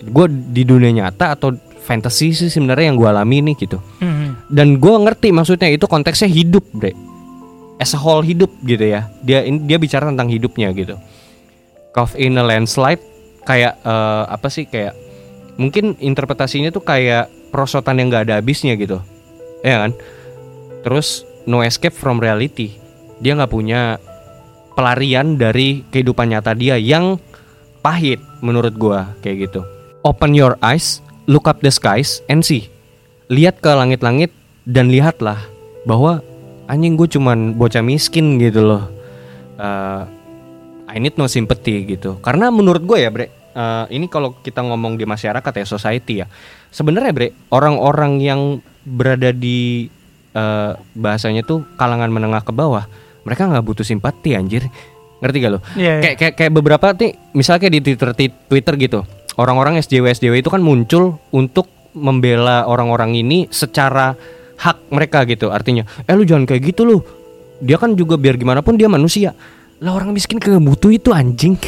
[0.02, 3.78] gue di dunia nyata atau fantasy sih sebenarnya yang gue alami nih gitu.
[3.98, 4.38] Hmm.
[4.48, 6.94] dan gue ngerti maksudnya itu konteksnya hidup bre.
[7.82, 9.10] As a whole hidup gitu ya.
[9.26, 10.94] Dia dia bicara tentang hidupnya gitu.
[11.92, 13.02] Caught in a landslide
[13.42, 14.94] kayak eh, apa sih kayak
[15.58, 19.02] mungkin interpretasinya tuh kayak perosotan yang nggak ada habisnya gitu.
[19.66, 19.92] Ya kan?
[20.86, 22.78] Terus no escape from reality.
[23.18, 23.98] Dia nggak punya
[24.72, 27.20] pelarian dari kehidupan nyata dia yang
[27.84, 29.60] pahit menurut gua kayak gitu.
[30.02, 32.70] Open your eyes look up the skies and see.
[33.32, 34.34] Lihat ke langit-langit
[34.68, 35.38] dan lihatlah
[35.86, 36.22] bahwa
[36.70, 38.84] anjing gue cuman bocah miskin gitu loh.
[39.58, 40.02] Eh,
[40.92, 42.20] I need no sympathy gitu.
[42.20, 46.26] Karena menurut gue ya bre eh, ini kalau kita ngomong di masyarakat ya society ya
[46.72, 48.40] sebenarnya bre orang-orang yang
[48.82, 49.88] berada di
[50.34, 52.84] eh, bahasanya tuh kalangan menengah ke bawah
[53.22, 54.66] mereka nggak butuh simpati anjir.
[55.22, 55.62] Ngerti gak lo?
[55.78, 55.94] Iya, iya.
[56.02, 58.10] kayak kayak kayak beberapa nih misalnya kayak di Twitter
[58.50, 59.00] Twitter gitu
[59.36, 64.16] orang-orang SJW SJW itu kan muncul untuk membela orang-orang ini secara
[64.58, 65.52] hak mereka gitu.
[65.52, 66.98] Artinya eh lu jangan kayak gitu lu.
[67.62, 69.36] Dia kan juga biar gimana pun dia manusia.
[69.82, 71.58] Lah orang miskin kagak butuh itu anjing.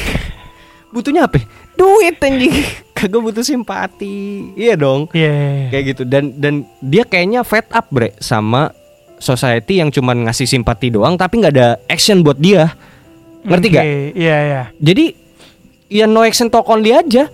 [0.95, 1.43] Butuhnya apa?
[1.75, 2.55] Duit anjing.
[2.95, 4.55] Kagak butuh simpati.
[4.55, 5.11] Iya dong.
[5.11, 5.69] Iya, iya, iya.
[5.75, 6.03] kayak gitu.
[6.07, 8.71] Dan dan dia kayaknya fed up bre sama
[9.19, 12.71] society yang cuman ngasih simpati doang tapi nggak ada action buat dia.
[13.43, 14.63] Ngerti Oke, gak Iya, iya.
[14.79, 15.05] jadi
[15.91, 17.29] ya no action talk only aja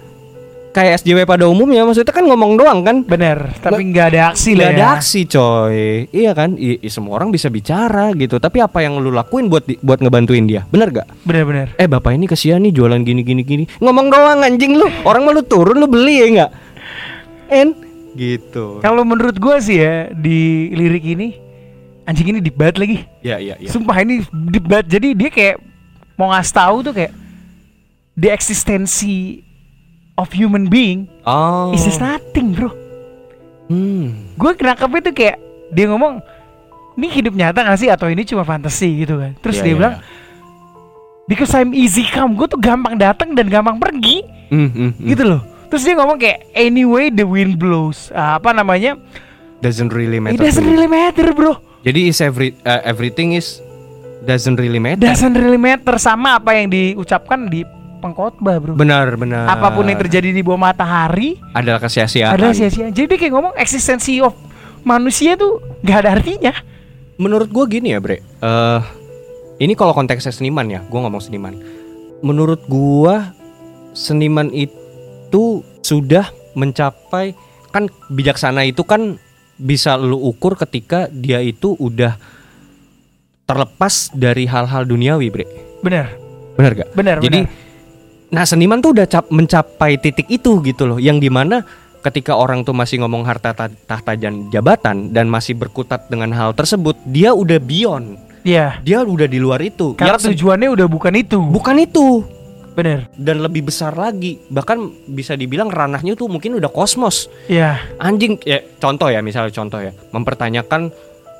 [0.70, 3.02] kayak SJW pada umumnya maksudnya kan ngomong doang kan?
[3.02, 4.90] Bener, tapi nggak ada aksi nggak ada ya.
[4.94, 5.78] aksi coy.
[6.09, 6.54] Iya kan?
[6.54, 8.37] I- i- semua orang bisa bicara gitu.
[8.37, 10.62] Tapi apa yang lu lakuin buat di- buat ngebantuin dia?
[10.64, 11.74] Bener gak Bener-bener.
[11.74, 13.64] eh bapak ini kesian nih jualan gini gini gini.
[13.78, 14.87] Ngomong doang anjing lu.
[15.02, 16.50] Orang mau lu turun lu beli ya nggak?
[17.50, 17.68] En?
[18.11, 18.78] Gitu.
[18.78, 21.28] Kalau menurut gue sih ya di lirik ini
[22.02, 22.96] anjing ini deep banget lagi.
[23.20, 24.98] ya ya ya Sumpah ini deep banget.
[24.98, 25.56] Jadi dia kayak
[26.14, 27.12] mau ngasih tahu tuh kayak
[28.14, 29.42] the eksistensi
[30.20, 32.68] of human being oh is nothing, bro.
[33.66, 34.37] hmm.
[34.37, 35.37] Gue nangkepnya tuh kayak
[35.70, 36.20] dia ngomong
[36.94, 39.33] ini hidup nyata gak sih atau ini cuma fantasi gitu kan.
[39.40, 39.94] Terus Iya, dia iya, bilang
[41.24, 44.20] because I'm easy come, gue tuh gampang datang dan gampang pergi
[44.52, 45.00] hmm.
[45.00, 45.42] gitu loh.
[45.70, 48.11] Terus dia ngomong kayak anyway the wind blows.
[48.11, 48.98] Ah, apa namanya?
[49.61, 50.72] doesn't really It matter doesn't to you.
[50.72, 51.61] really matter, bro.
[51.80, 53.61] jadi is every uh, everything is
[54.24, 57.61] doesn't really matter Doesn't really matter sama apa yang diucapkan di
[58.01, 58.73] pengkhotbah, bro.
[58.75, 62.89] benar benar Apa pun yang terjadi di bawah matahari adalah kesia-siaan adalah sia-sia.
[62.89, 64.33] Jadi dia kayak ngomong eksistensi of
[64.83, 66.57] manusia tuh gak ada artinya.
[67.17, 68.81] menurut gua gini ya bre eh
[69.61, 71.53] ini kalau konteksnya seniman ya gua ngomong seniman
[72.25, 73.37] menurut gua
[73.93, 77.37] seniman itu sudah mencapai
[77.69, 79.21] kan bijaksana itu kan
[79.55, 82.17] bisa lu ukur ketika dia itu udah
[83.45, 85.45] terlepas dari hal-hal duniawi, Bre.
[85.83, 86.07] Bener,
[86.55, 86.89] Benar gak?
[86.95, 87.69] bener, Jadi bener.
[88.31, 91.66] Nah seniman tuh udah cap- mencapai titik itu gitu loh, yang di mana
[92.01, 96.55] ketika orang tuh masih ngomong harta ta- tahta dan jabatan dan masih berkutat dengan hal
[96.55, 98.81] tersebut, dia udah beyond, Iya.
[98.81, 99.93] dia udah di luar itu.
[99.93, 101.38] Karena Yang se- tujuannya udah bukan itu.
[101.43, 102.25] bukan itu
[102.73, 103.11] Bener.
[103.12, 107.29] dan lebih besar lagi, bahkan bisa dibilang ranahnya tuh mungkin udah kosmos.
[107.51, 107.83] Iya.
[107.99, 110.88] Anjing, ya contoh ya misalnya contoh ya, mempertanyakan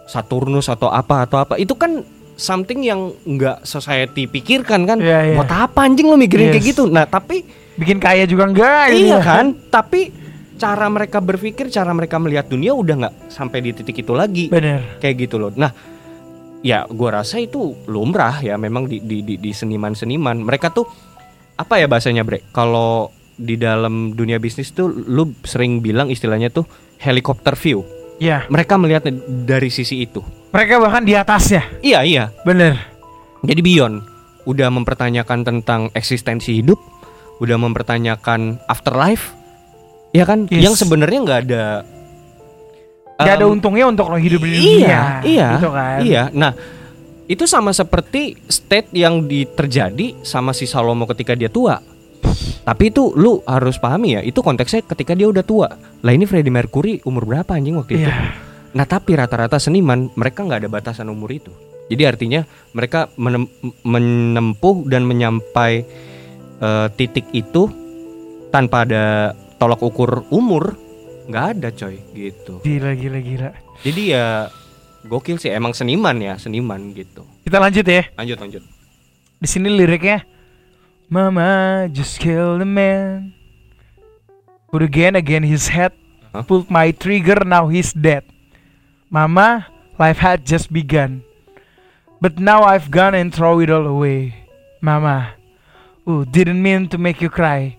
[0.05, 2.03] Saturnus atau apa atau apa itu kan
[2.40, 4.96] something yang nggak society pikirkan kan.
[4.96, 5.37] Iya, iya.
[5.37, 6.70] Buat apa anjing lo mikirin kayak Yes.
[6.72, 6.88] gitu?
[6.88, 7.44] Nah tapi
[7.76, 9.18] Bikin kaya juga enggak iya gitu.
[9.24, 10.12] kan, tapi
[10.57, 15.00] cara mereka berpikir, cara mereka melihat dunia udah nggak sampai di titik itu lagi, Bener.
[15.00, 15.48] kayak gitu loh.
[15.57, 15.72] Nah,
[16.61, 20.85] ya gua rasa itu lumrah ya, memang di di di, di seniman-seniman mereka tuh
[21.57, 22.44] apa ya bahasanya bre?
[22.53, 26.68] Kalau di dalam dunia bisnis tuh lu sering bilang istilahnya tuh
[27.00, 27.81] helikopter view.
[28.20, 28.44] Iya.
[28.52, 29.16] Mereka melihatnya
[29.48, 30.20] dari sisi itu.
[30.52, 31.64] Mereka bahkan di atasnya.
[31.80, 32.24] Iya iya.
[32.44, 32.76] Bener.
[33.40, 34.04] Jadi beyond
[34.44, 36.76] udah mempertanyakan tentang eksistensi hidup,
[37.40, 39.33] udah mempertanyakan afterlife,
[40.12, 40.44] ya kan?
[40.52, 40.68] Yes.
[40.68, 41.64] Yang sebenarnya nggak ada
[43.20, 45.00] Gak ada em, untungnya untuk lo hidup di iya, dunia.
[45.28, 45.98] iya, Gitu kan.
[46.00, 46.22] Iya.
[46.33, 46.52] Nah,
[47.28, 51.85] itu sama seperti state yang di- terjadi sama si Salomo ketika dia tua.
[52.61, 55.68] Tapi itu lu harus pahami ya, itu konteksnya ketika dia udah tua.
[56.04, 58.11] Lah ini Freddie Mercury umur berapa anjing waktu itu?
[58.11, 58.37] Iya.
[58.76, 61.50] Nah tapi rata-rata seniman mereka nggak ada batasan umur itu.
[61.90, 63.50] Jadi artinya mereka menem-
[63.83, 65.83] menempuh dan menyampai
[66.61, 67.66] eh, titik itu
[68.54, 70.78] tanpa ada tolak ukur umur
[71.26, 72.62] nggak ada coy gitu.
[72.62, 73.50] Gila, gila, gila.
[73.83, 74.46] Jadi ya
[75.09, 77.26] gokil sih emang seniman ya seniman gitu.
[77.42, 78.06] Kita lanjut ya.
[78.14, 78.62] Lanjut lanjut.
[79.40, 80.22] Di sini liriknya
[81.11, 83.35] Mama just killed a man
[84.70, 85.90] Put again again his head
[86.31, 86.46] Hah?
[86.46, 88.23] Pulled my trigger now he's dead
[89.11, 89.66] Mama
[89.99, 91.27] life had just begun
[92.23, 94.46] But now I've gone and throw it all away
[94.79, 95.35] Mama
[96.07, 97.75] Oh didn't mean to make you cry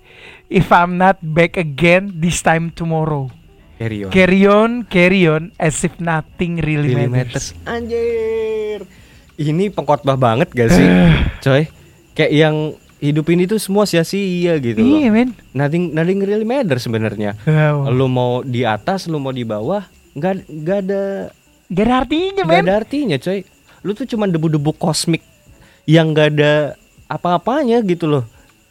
[0.52, 3.32] If I'm not back again this time tomorrow
[3.80, 4.12] Carry on.
[4.12, 7.56] Carry on, carry on As if nothing really, Really matters.
[7.56, 7.65] matters.
[7.65, 8.86] Anjir.
[9.41, 10.86] Ini pengkhotbah banget gak sih,
[11.48, 11.65] coy?
[12.13, 12.58] Kayak yang
[13.01, 15.01] hidup ini tuh semua sia-sia gitu loh.
[15.01, 17.33] Iya men Nothing, nothing really matter sebenarnya.
[17.43, 17.89] Wow.
[17.89, 19.83] Lu mau di atas, lu mau di bawah,
[20.13, 21.03] nggak nggak ada
[21.71, 23.47] Gak ada artinya men ada artinya, coy.
[23.81, 25.23] Lu tuh cuman debu-debu kosmik
[25.87, 26.75] yang nggak ada
[27.07, 28.23] apa-apanya gitu loh.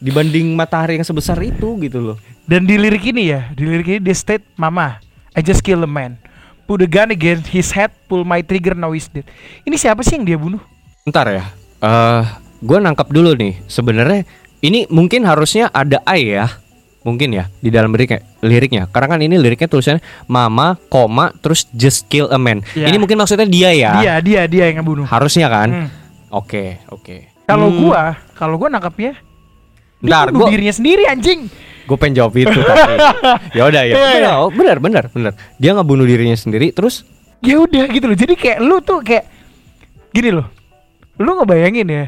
[0.05, 2.17] Dibanding matahari yang sebesar itu gitu loh.
[2.45, 5.01] Dan di lirik ini ya, di lirik ini dia state, Mama,
[5.33, 6.21] I just kill a man.
[6.69, 9.25] Put the gun against his head, pull my trigger, now he's dead.
[9.65, 10.61] Ini siapa sih yang dia bunuh?
[11.09, 11.45] Ntar ya.
[11.81, 12.23] Eh,
[12.61, 13.59] gue nangkap dulu nih.
[13.67, 14.25] Sebenarnya
[14.61, 16.47] ini mungkin harusnya ada I ya.
[17.01, 18.85] Mungkin ya di dalam liriknya, liriknya.
[18.93, 22.61] Karena kan ini liriknya tulisannya mama, koma, terus just kill a man.
[22.77, 22.93] Iya.
[22.93, 23.91] Ini mungkin maksudnya dia ya.
[24.05, 25.09] Dia, dia, dia yang ngebunuh.
[25.09, 25.69] Harusnya kan.
[25.73, 25.89] Hmm.
[26.29, 27.33] Oke, oke.
[27.49, 28.03] Kalau Hmm, gua,
[28.37, 29.17] kalau gua nangkapnya,
[29.99, 31.49] dia Ntar bunuh gua dirinya sendiri anjing.
[31.91, 32.95] gue pengen jawab itu tapi
[33.59, 33.95] ya udah ya.
[33.99, 34.31] Iya, iya.
[34.47, 35.33] Benar, benar, benar, benar.
[35.59, 37.03] Dia nggak bunuh dirinya sendiri terus
[37.41, 38.15] Ya udah gitu loh.
[38.15, 39.25] Jadi kayak lu tuh kayak
[40.13, 40.47] gini loh.
[41.17, 42.05] Lu ngebayangin ya.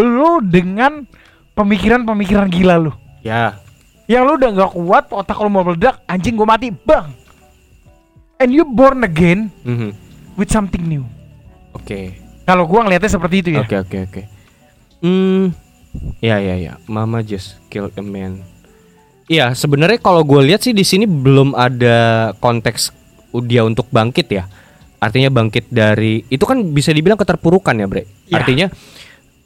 [0.00, 1.04] Lu dengan
[1.52, 2.92] pemikiran-pemikiran gila lu.
[3.20, 3.60] ya
[4.08, 7.12] Yang lu udah nggak kuat, otak lu mau meledak, anjing gua mati, bang.
[8.40, 9.92] And you born again mhm.
[10.40, 11.04] with something new.
[11.76, 12.16] Oke.
[12.48, 13.62] Kalau gua ngelihatnya seperti itu ya.
[13.62, 14.22] Oke oke oke.
[15.04, 15.54] Hmm,
[16.18, 16.72] ya ya ya.
[16.88, 18.42] Mama just killed a man.
[19.30, 22.90] Iya, sebenarnya kalau gue lihat sih di sini belum ada konteks
[23.46, 24.50] dia untuk bangkit ya.
[24.98, 28.10] Artinya bangkit dari itu kan bisa dibilang keterpurukan ya, Bre.
[28.26, 28.42] Ya.
[28.42, 28.66] Artinya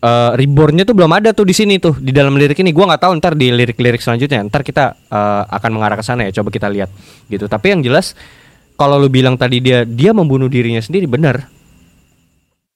[0.04, 2.76] eh rebornnya tuh belum ada tuh di sini tuh di dalam lirik ini.
[2.76, 4.44] Gua nggak tahu ntar di lirik-lirik selanjutnya.
[4.44, 6.40] Ntar kita eh, akan mengarah ke sana ya.
[6.40, 6.92] Coba kita lihat
[7.32, 7.48] gitu.
[7.48, 8.12] Tapi yang jelas
[8.76, 11.48] kalau lu bilang tadi dia dia membunuh dirinya sendiri benar.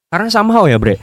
[0.08, 0.96] Karena somehow ya, Bre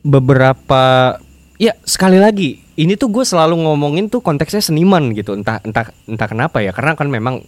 [0.00, 1.16] beberapa
[1.60, 6.28] ya sekali lagi ini tuh gue selalu ngomongin tuh konteksnya seniman gitu entah entah entah
[6.28, 7.44] kenapa ya karena kan memang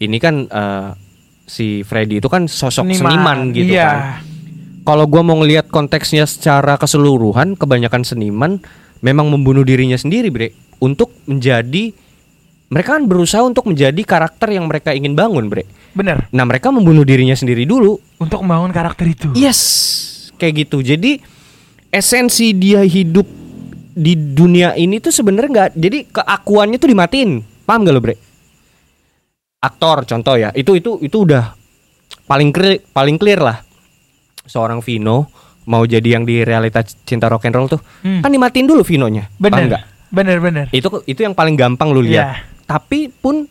[0.00, 0.88] ini kan eh,
[1.44, 3.84] si Freddy itu kan sosok seniman, gitu iya.
[3.84, 3.98] kan
[4.82, 8.58] kalau gue mau ngelihat konteksnya secara keseluruhan kebanyakan seniman
[9.02, 11.94] memang membunuh dirinya sendiri bre untuk menjadi
[12.72, 16.26] mereka kan berusaha untuk menjadi karakter yang mereka ingin bangun bre Bener.
[16.32, 19.28] nah mereka membunuh dirinya sendiri dulu Untuk membangun karakter itu.
[19.34, 19.60] Yes,
[20.38, 20.82] kayak gitu.
[20.82, 21.18] Jadi
[21.92, 23.26] esensi dia hidup
[23.92, 25.70] di dunia ini tuh sebenarnya nggak.
[25.76, 27.30] Jadi keakuannya tuh dimatiin.
[27.62, 28.14] Paham gak lo, Bre?
[29.62, 30.50] Aktor contoh ya.
[30.54, 31.54] Itu itu itu udah
[32.26, 33.62] paling clear, paling clear lah.
[34.44, 35.30] Seorang Vino
[35.64, 38.18] mau jadi yang di realita cinta rock and roll tuh Hmm.
[38.18, 39.30] kan dimatiin dulu Vinonya.
[39.36, 39.66] Bener.
[39.68, 39.84] nggak?
[40.10, 40.66] bener-bener.
[40.68, 42.26] Itu itu yang paling gampang lu lihat.
[42.26, 42.36] Iya.
[42.68, 43.48] Tapi pun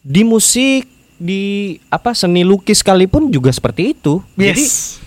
[0.00, 1.42] di musik di
[1.86, 4.24] apa seni lukis sekalipun juga seperti itu.
[4.32, 4.98] Jadi Yes.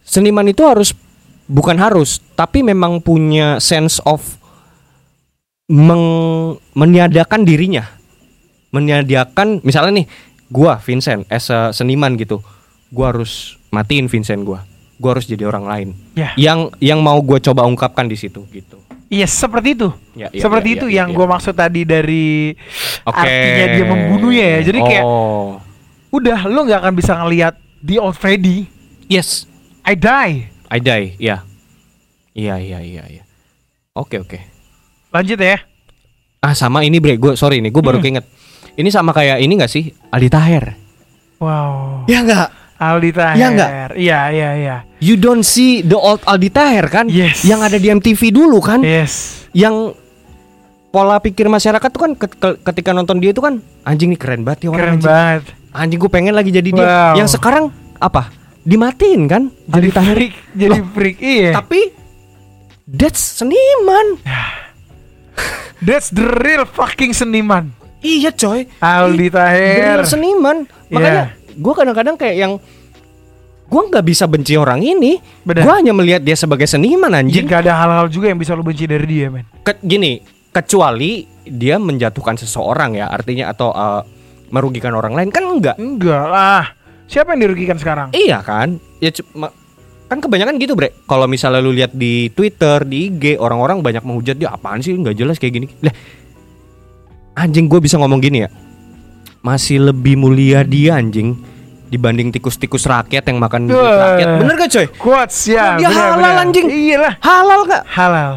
[0.00, 0.96] seniman itu harus
[1.44, 4.22] bukan harus, tapi memang punya sense of
[5.68, 6.06] meng,
[6.72, 7.84] meniadakan dirinya.
[8.70, 10.06] Meniadakan misalnya nih,
[10.48, 12.40] gua Vincent as a seniman gitu.
[12.88, 14.62] Gua harus matiin Vincent gua.
[15.00, 15.88] Gua harus jadi orang lain.
[16.12, 16.34] Ya.
[16.36, 18.76] Yang yang mau gua coba ungkapkan di situ gitu.
[19.10, 19.90] Iya, seperti itu.
[20.14, 21.16] Ya, ya, seperti ya, itu ya, yang ya.
[21.18, 22.54] gue maksud tadi dari
[23.02, 23.18] Oke.
[23.18, 24.60] artinya dia membunuhnya ya.
[24.70, 25.58] Jadi kayak Oh.
[26.14, 28.70] udah lo nggak akan bisa ngelihat the old Freddy.
[29.10, 29.50] Yes,
[29.82, 30.46] I die.
[30.70, 31.18] I die.
[31.18, 31.42] Ya.
[32.38, 33.22] Iya, iya, iya, iya.
[33.98, 34.38] Oke, oke.
[35.10, 35.58] Lanjut ya.
[36.38, 38.06] Ah, sama ini bre, gue sorry nih, gue baru Hmm.
[38.06, 38.26] keinget.
[38.78, 39.90] Ini sama kayak ini gak sih?
[40.14, 40.78] Aldi Taher.
[41.42, 42.06] Wow.
[42.06, 42.48] Ya nggak?
[42.80, 43.36] Aldi Taher.
[43.36, 43.70] Iya nggak?
[43.94, 44.76] Iya, iya, iya.
[44.98, 47.06] You don't see the old Aldi Taher kan?
[47.06, 47.44] Yes.
[47.44, 48.80] Yang ada di MTV dulu kan?
[48.80, 49.44] Yes.
[49.52, 50.00] Yang
[50.88, 54.42] pola pikir masyarakat tuh kan ke- ke- ketika nonton dia itu kan anjing nih keren
[54.42, 55.06] banget ya orang Keren anjing.
[55.06, 55.42] banget.
[55.70, 56.82] Anjing gue pengen lagi jadi dia.
[56.82, 57.14] Wow.
[57.14, 57.64] Yang sekarang
[57.96, 58.32] apa?
[58.60, 59.42] Dimatiin kan?
[59.66, 60.14] Jadi Aldi Taher.
[60.14, 61.16] freak, jadi Loh, freak.
[61.18, 61.50] Iya.
[61.54, 61.80] Tapi
[62.86, 64.06] that's seniman.
[65.80, 67.72] That's the real fucking seniman.
[68.00, 68.64] Iya coy.
[68.78, 69.76] Aldi Taher.
[69.76, 70.56] bener seniman.
[70.88, 71.24] Makanya
[71.60, 72.52] gue kadang-kadang kayak yang
[73.70, 75.20] gue nggak bisa benci orang ini.
[75.46, 77.46] Gue hanya melihat dia sebagai seniman anjing.
[77.46, 79.46] Jika ada hal-hal juga yang bisa lo benci dari dia, men.
[79.62, 80.18] Ke- gini,
[80.50, 84.02] kecuali dia menjatuhkan seseorang ya, artinya atau uh,
[84.50, 85.76] merugikan orang lain kan enggak.
[85.78, 86.64] Enggak lah.
[87.06, 88.10] Siapa yang dirugikan sekarang?
[88.14, 88.78] Iya kan?
[88.98, 89.54] Ya cuma
[90.10, 90.90] kan kebanyakan gitu bre.
[91.06, 95.14] Kalau misalnya lu lihat di Twitter, di IG, orang-orang banyak menghujat dia apaan sih nggak
[95.14, 95.66] jelas kayak gini.
[95.86, 95.94] Lah,
[97.38, 98.50] anjing gue bisa ngomong gini ya.
[99.40, 101.49] Masih lebih mulia dia anjing
[101.90, 104.26] dibanding tikus-tikus rakyat yang makan duit rakyat.
[104.38, 104.86] Bener gak coy?
[104.94, 105.74] Quotes ya.
[105.76, 106.42] Dia benar, halal, benar.
[106.46, 106.66] anjing.
[106.70, 107.12] Iya lah.
[107.18, 107.82] Halal gak?
[107.90, 108.32] Halal.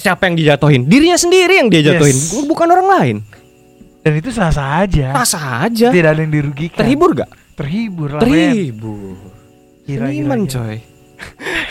[0.00, 0.82] Siapa yang dijatuhin?
[0.88, 2.44] Dirinya sendiri yang dia jatuhin, Yes.
[2.48, 3.16] bukan orang lain.
[4.04, 5.12] Dan itu sah-sah aja.
[5.16, 5.88] Masa aja.
[5.88, 6.80] Tidak ada yang dirugikan.
[6.80, 7.30] Terhibur gak?
[7.56, 8.20] Terhibur lah.
[8.20, 9.16] Terhibur.
[9.84, 10.36] Gila.
[10.48, 10.76] coy.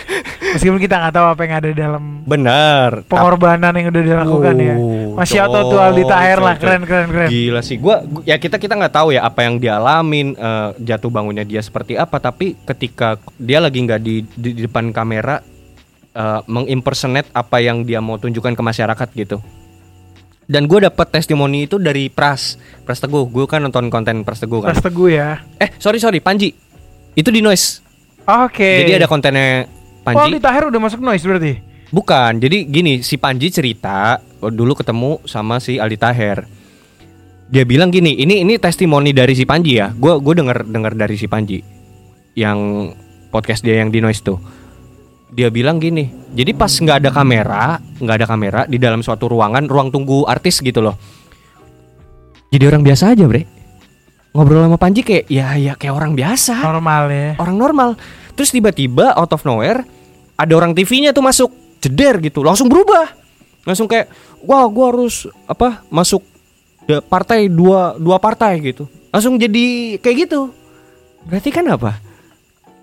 [0.54, 2.90] Meskipun kita nggak tahu apa yang ada dalam Benar.
[3.10, 4.76] pengorbanan yang udah dilakukan ya.
[4.78, 7.30] Oh, Masih auto tuh Aldi Taher lah, keren keren keren.
[7.30, 11.10] Gila sih, gua ya kita kita nggak tahu ya apa yang dia alamin eh, jatuh
[11.10, 15.42] bangunnya dia seperti apa, tapi ketika dia lagi nggak di, di di depan kamera
[16.14, 19.38] eh, mengimpersonate apa yang dia mau tunjukkan ke masyarakat gitu.
[20.44, 23.32] Dan gue dapat testimoni itu dari Pras, Pras Teguh.
[23.32, 24.76] Gue kan nonton konten Pras Teguh kan.
[24.76, 25.40] Pras teguh ya.
[25.56, 26.52] Eh sorry sorry Panji,
[27.16, 27.80] itu di Noise.
[28.28, 28.84] Oke.
[28.84, 29.68] Jadi ada kontennya
[30.04, 30.36] Oh, Panji.
[30.36, 31.64] Aldi Taher udah masuk noise berarti.
[31.94, 36.44] Bukan, jadi gini si Panji cerita oh, dulu ketemu sama si Aldi Taher.
[37.48, 39.96] Dia bilang gini, ini ini testimoni dari si Panji ya.
[39.96, 41.64] Gue gue denger dengar dari si Panji
[42.36, 42.92] yang
[43.32, 44.40] podcast dia yang di Noise tuh.
[45.34, 49.66] Dia bilang gini, jadi pas nggak ada kamera, nggak ada kamera di dalam suatu ruangan,
[49.66, 50.94] ruang tunggu artis gitu loh.
[52.54, 53.48] Jadi orang biasa aja, bre.
[54.34, 57.30] Ngobrol sama Panji kayak ya ya kayak orang biasa Normal ya.
[57.38, 57.90] orang normal.
[58.34, 59.86] Terus tiba-tiba out of nowhere
[60.34, 63.14] ada orang TV-nya tuh masuk jeder gitu, langsung berubah.
[63.64, 64.12] Langsung kayak
[64.44, 66.24] wah gua harus apa masuk
[67.08, 68.90] partai dua dua partai gitu.
[69.14, 70.52] Langsung jadi kayak gitu.
[71.24, 72.02] Berarti kan apa?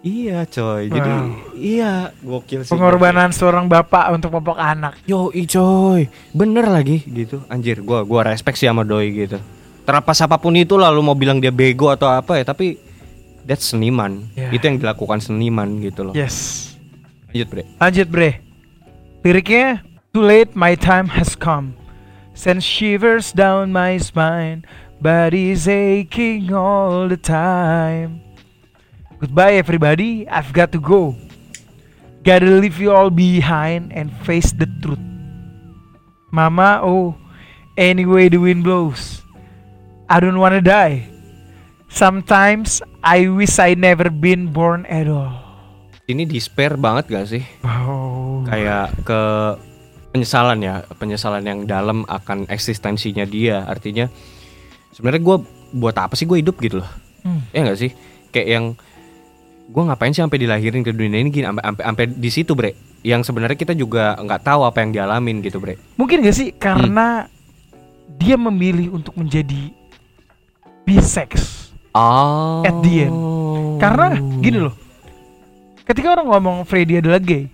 [0.01, 0.89] Iya coy.
[0.89, 1.29] Jadi Wow.
[1.61, 1.93] iya
[2.25, 2.73] gokil sih.
[2.73, 4.97] Pengorbanan seorang bapak untuk popok anak.
[5.05, 7.45] Yo coy, bener lagi gitu.
[7.53, 9.37] Anjir, gua gua respect sih sama doi gitu.
[9.85, 12.81] Terlepas apa pun itu lalu mau bilang dia bego atau apa ya, tapi
[13.51, 14.31] that's seniman.
[14.39, 14.55] Ya.
[14.55, 16.15] Itu yang dilakukan seniman gitu loh.
[16.15, 16.71] Yes.
[17.35, 17.63] Lanjut, Bre.
[17.83, 18.31] Lanjut bre.
[19.21, 19.85] Liriknya
[20.17, 21.77] Too late my time has come
[22.33, 24.65] Send shivers down my spine
[24.99, 28.25] Body's aching all the time
[29.21, 31.15] Goodbye everybody I've got to go
[32.25, 35.05] Gotta leave you all behind And face the truth
[36.33, 37.15] Mama oh
[37.77, 39.21] Anyway the wind blows
[40.09, 41.07] I don't wanna die
[41.91, 45.35] Sometimes I wish I never been born at all
[46.07, 47.43] Ini despair banget gak sih?
[47.67, 49.21] Wow Kayak ke
[50.11, 53.63] penyesalan ya, penyesalan yang dalam akan eksistensinya dia.
[53.67, 54.11] Artinya
[54.95, 55.37] sebenarnya gue
[55.79, 56.91] buat apa sih gue hidup gitu loh?
[57.23, 57.43] Hmm.
[57.55, 57.91] Ya nggak sih?
[58.35, 58.65] Kayak yang
[59.71, 62.75] gue ngapain sih sampai dilahirin ke dunia ini gini sampai sampai di situ bre
[63.07, 67.31] yang sebenarnya kita juga nggak tahu apa yang dialamin gitu bre Mungkin gak sih karena
[68.19, 69.71] dia memilih untuk menjadi
[70.83, 71.60] bisex.
[71.93, 73.17] Oh At the end.
[73.77, 74.75] Karena gini loh.
[75.83, 77.51] Ketika orang ngomong Freddy adalah gay,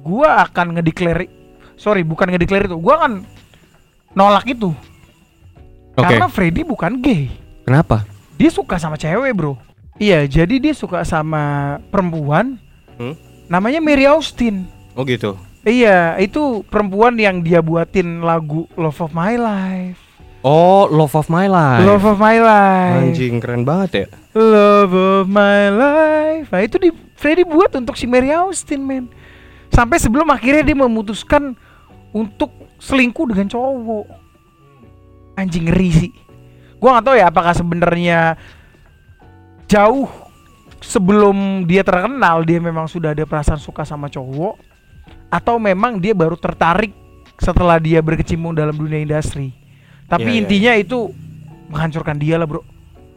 [0.00, 1.24] gua akan ngedeklar
[1.74, 3.12] sorry bukan ngedeklar itu, gua akan
[4.12, 4.70] nolak itu.
[5.90, 7.32] oke Karena Freddy bukan gay.
[7.62, 8.04] kenapa
[8.34, 9.54] Dia suka sama cewek, Bro.
[9.94, 12.58] Iya, jadi dia suka sama perempuan
[12.94, 13.14] Hmm?
[13.46, 14.66] namanya Mary Austin.
[14.92, 15.34] oh gitu
[15.64, 20.03] Iya, itu perempuan yang dia buatin lagu Love of My Life.
[20.44, 21.88] Oh, Love of My Life.
[21.88, 23.16] Love of My Life.
[23.16, 24.06] Anjing keren banget ya.
[24.36, 26.52] Love of My Life.
[26.52, 29.08] Nah, itu di Freddy buat untuk si Mary Austin, men.
[29.72, 31.56] Sampai sebelum akhirnya dia memutuskan
[32.12, 34.06] untuk selingkuh dengan cowok.
[35.40, 36.12] Anjing ngeri sih.
[36.76, 38.36] Gua nggak tahu ya apakah sebenarnya
[39.64, 40.12] jauh
[40.84, 44.60] sebelum dia terkenal dia memang sudah ada perasaan suka sama cowok
[45.32, 46.92] atau memang dia baru tertarik
[47.40, 49.63] setelah dia berkecimpung dalam dunia industri.
[50.04, 51.10] Tapi iya, intinya itu
[51.68, 52.62] menghancurkan dia lah, Bro.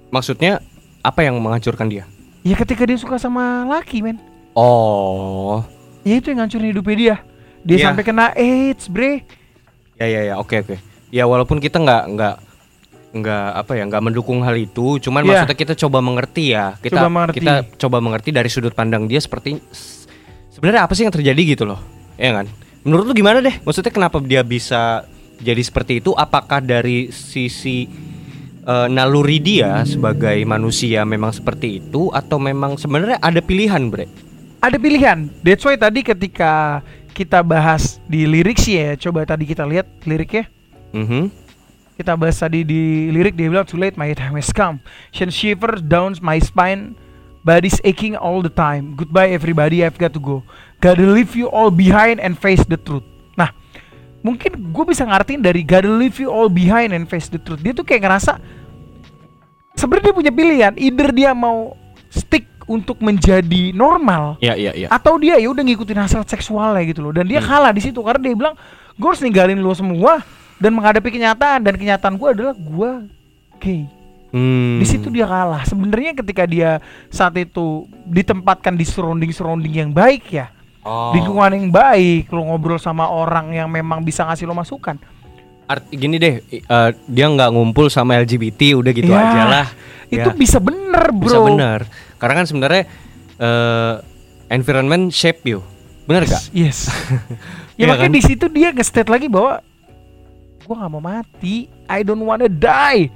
[0.09, 0.63] Maksudnya
[1.03, 2.07] apa yang menghancurkan dia?
[2.41, 4.17] Ya ketika dia suka sama laki, men.
[4.55, 5.61] Oh.
[6.01, 7.15] Ya itu yang ngancurin hidupnya dia.
[7.67, 7.85] Dia Iya.
[7.91, 9.27] sampai kena AIDS, bre.
[9.99, 10.75] Ya ya ya, oke oke.
[11.11, 12.35] Ya walaupun kita nggak nggak
[13.07, 15.27] nggak apa ya nggak mendukung hal itu, cuman Iya.
[15.43, 16.75] maksudnya kita coba mengerti ya.
[16.79, 17.35] Kita Coba mengerti.
[17.41, 19.59] kita coba mengerti dari sudut pandang dia seperti
[20.51, 21.79] sebenarnya apa sih yang terjadi gitu loh,
[22.15, 22.47] ya kan?
[22.83, 23.55] Menurut lu gimana deh?
[23.63, 25.03] Maksudnya kenapa dia bisa
[25.37, 26.11] jadi seperti itu?
[26.17, 27.85] Apakah dari sisi
[28.65, 34.09] eh, naluri dia sebagai manusia memang seperti itu atau memang sebenarnya ada pilihan, Bre?
[34.57, 35.29] Ada pilihan.
[35.45, 36.81] That's why tadi ketika
[37.13, 40.49] kita bahas di lirik sih ya, coba tadi kita lihat liriknya.
[40.93, 41.29] Mhm.
[41.97, 44.77] Kita bahas tadi di lirik dia bilang too late my time has come.
[45.09, 46.93] Shen shivers down my spine.
[47.41, 48.93] Body's aching all the time.
[48.93, 50.45] Goodbye everybody, I've got to go.
[50.77, 53.16] Gotta leave you all behind and face the truth.
[54.21, 57.61] Mungkin gue bisa ngartiin dari gotta leave you all behind and face the truth.
[57.61, 58.41] Dia tuh kayak ngerasa
[59.73, 60.73] sebenarnya dia punya pilihan.
[60.75, 61.77] Either dia mau
[62.09, 64.91] stick untuk menjadi normal Ya ya ya.
[64.91, 68.19] atau dia ya udah ngikutin hasrat seksualnya gitu loh dan dia kalah di situ karena
[68.19, 68.55] dia bilang
[68.91, 70.19] gue harus ninggalin lo semua
[70.59, 72.91] dan menghadapi kenyataan dan kenyataan gue adalah gue
[73.57, 73.87] gay
[74.27, 74.75] Hmm.
[74.75, 80.27] di situ dia kalah sebenarnya ketika dia saat itu ditempatkan di surrounding surrounding yang baik
[80.27, 80.51] ya
[80.87, 81.11] Oh.
[81.11, 84.95] lingkungan yang baik lo ngobrol sama orang yang memang bisa ngasih lo masukan
[85.67, 89.67] Art, gini deh, eh, dia nggak ngumpul sama LGBT, udah gitu Ya, aja lah.
[90.07, 91.79] itu Ya, bisa bener bro bisa bener.
[92.15, 92.83] Karena kan sebenarnya
[93.35, 93.93] eh,
[94.47, 95.59] environment shape you,
[96.05, 96.39] bener gak?
[96.55, 96.87] yes
[97.75, 98.15] ya Iya makanya kan?
[98.15, 99.59] di situ dia nge-state lagi bahwa
[100.57, 103.11] gue nggak mau mati I don't wanna die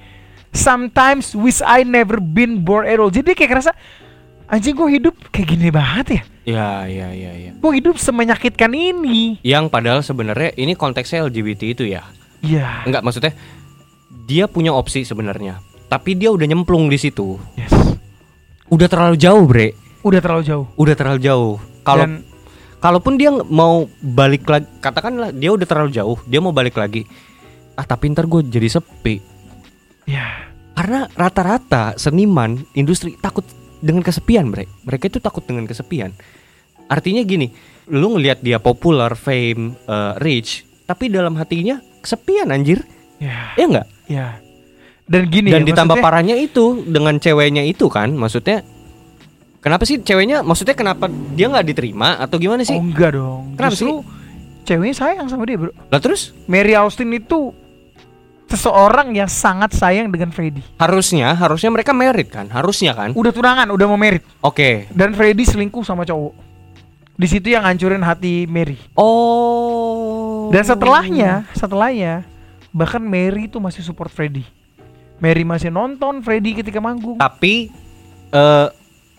[0.52, 3.72] sometimes wish I never been born at all jadi kayak ngerasa
[4.46, 7.52] anjing gue hidup kayak gini banget ya Ya, ya, ya, ya.
[7.54, 12.02] gue hidup semenyakitkan ini Yang padahal sebenarnya ini konteksnya LGBT itu ya.
[12.42, 13.38] ya Enggak, maksudnya
[14.26, 15.62] dia punya opsi sebenarnya.
[15.86, 17.38] Tapi dia udah nyemplung di situ.
[17.54, 17.70] yes
[18.68, 19.76] Udah terlalu jauh, Bre.
[20.02, 21.56] udah terlalu jauh Udah terlalu jauh.
[21.84, 22.26] Kalau Dan-
[22.80, 27.06] kalaupun dia mau balik lagi, katakanlah dia udah terlalu jauh, dia mau balik lagi.
[27.78, 29.22] Ah, tapi ntar gue jadi sepi.
[30.06, 33.46] ya Karena rata-rata seniman industri takut
[33.82, 34.72] dengan kesepian mereka.
[34.86, 36.14] Mereka itu takut dengan kesepian.
[36.88, 37.50] Artinya gini,
[37.90, 42.86] lu ngelihat dia popular, fame, eh, rich, tapi dalam hatinya kesepian anjir.
[43.22, 43.86] ya enggak?
[44.10, 44.42] ya
[45.06, 48.64] dan gini Dan ya, ditambah maksudnya- parahnya itu dengan ceweknya itu kan, maksudnya
[49.62, 50.42] Kenapa sih ceweknya?
[50.42, 51.06] Maksudnya kenapa
[51.38, 52.74] dia nggak diterima atau gimana sih?
[52.74, 54.02] oh enggak dong Kenapa justru
[54.66, 57.54] ceweknya sayang sama dia bro Lah terus Mary Austin itu
[58.52, 62.52] seseorang yang sangat sayang dengan Freddy harusnya harusnya mereka merit kan?
[62.52, 63.16] Harusnya kan?
[63.16, 64.92] udah tunangan udah mau merit Oke.
[64.92, 66.36] dan Freddy selingkuh sama cowok
[67.16, 70.52] di situ yang ngancurin hati Mary Oh.
[70.52, 72.28] dan setelahnya setelahnya
[72.76, 74.44] bahkan Mary itu masih support Freddy
[75.22, 77.70] Mary masih nonton Freddy ketika manggung Tapi
[78.32, 78.68] eh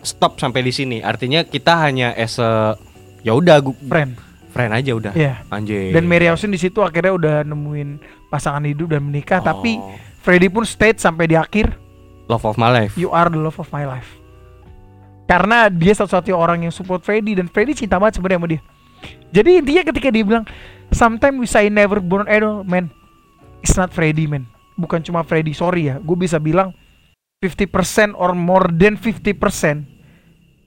[0.03, 0.99] stop sampai di sini.
[0.99, 2.75] Artinya kita hanya as a
[3.23, 4.19] ya udah friend
[4.53, 5.11] friend aja udah.
[5.11, 5.41] Iya.
[5.49, 5.89] Anjir.
[5.91, 7.97] dan Mary Austin di situ akhirnya udah nemuin
[8.29, 9.45] pasangan hidup dan menikah Oh.
[9.45, 9.81] tapi
[10.21, 11.73] Freddy pun state sampai di akhir
[12.25, 12.93] love of my life.
[12.93, 14.07] you are the love of my life
[15.25, 18.61] karena dia satu-satunya orang yang support Freddy dan Freddy cinta banget sebenarnya sama dia
[19.31, 20.45] jadi intinya ketika dia bilang
[20.89, 22.93] sometimes we say never born idol man
[23.59, 24.45] it's not Freddy man
[24.75, 26.71] bukan cuma Freddy sorry ya gue bisa bilang
[27.39, 29.35] 50% or more than 50%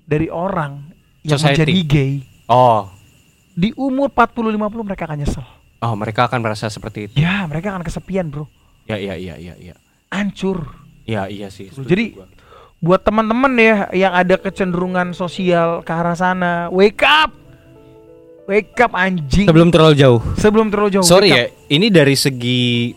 [0.05, 1.65] dari orang yang Society.
[1.65, 2.13] menjadi gay
[2.47, 2.87] Oh.
[3.57, 4.53] Di umur 40-50
[4.85, 5.45] mereka akan nyesel
[5.79, 7.15] Oh, mereka akan merasa seperti itu.
[7.17, 8.45] ya mereka akan kesepian bro
[8.85, 9.75] Ya, iya, iya, iya, iya.
[10.09, 10.63] hancur
[11.03, 11.69] Ya, iya sih.
[11.69, 12.27] setuju Jadi, gua.
[12.79, 17.31] buat teman-teman ya yang ada kecenderungan sosial ke arah sana, wake up,
[18.47, 19.47] wake up anjing.
[19.47, 20.21] sebelum terlalu jauh.
[20.35, 21.05] sebelum terlalu jauh.
[21.05, 22.91] Sorry ya, ini dari segi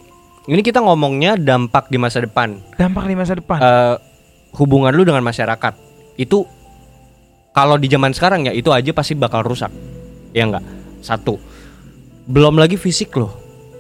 [0.43, 2.57] ini kita ngomongnya dampak di masa depan.
[2.76, 3.57] Dampak di masa depan.
[3.60, 3.95] Eh,
[4.55, 5.74] hubungan lu dengan masyarakat
[6.16, 6.45] itu
[7.51, 9.70] kalau di zaman sekarang ya itu aja pasti bakal rusak.
[10.36, 10.65] Ya enggak?
[11.01, 11.41] Satu.
[12.30, 13.34] Belum lagi fisik loh.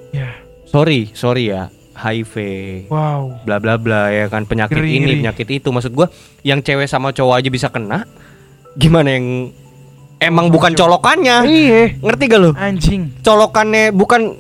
[0.09, 0.33] ya,
[0.65, 1.69] Sorry, sorry ya.
[1.99, 2.33] HIV,
[2.87, 3.43] wow.
[3.43, 5.67] bla bla bla ya kan penyakit Ngeri, ini, penyakit itu.
[5.67, 6.07] Maksud gua
[6.47, 8.07] yang cewek sama cowok aja bisa kena.
[8.79, 9.51] Gimana yang
[10.23, 11.43] emang bukan colokannya.
[11.43, 11.99] Iya.
[11.99, 12.51] Ngerti gak lu?
[12.55, 13.19] Anjing.
[13.19, 14.31] Colokannya bukan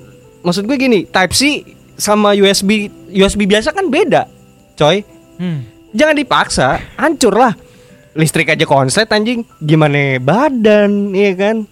[0.43, 1.67] maksud gue gini, Type C
[1.99, 4.27] sama USB USB biasa kan beda,
[4.79, 5.03] coy.
[5.39, 5.67] Hmm.
[5.91, 7.53] Jangan dipaksa, hancur lah.
[8.15, 11.67] Listrik aja konslet anjing, gimana badan, iya kan?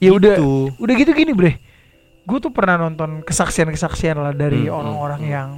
[0.00, 0.72] Ya udah, Gitu.
[0.80, 1.52] udah gitu gini bre.
[2.24, 5.48] Gue tuh pernah nonton kesaksian-kesaksian lah dari Hmm, orang-orang hmm, yang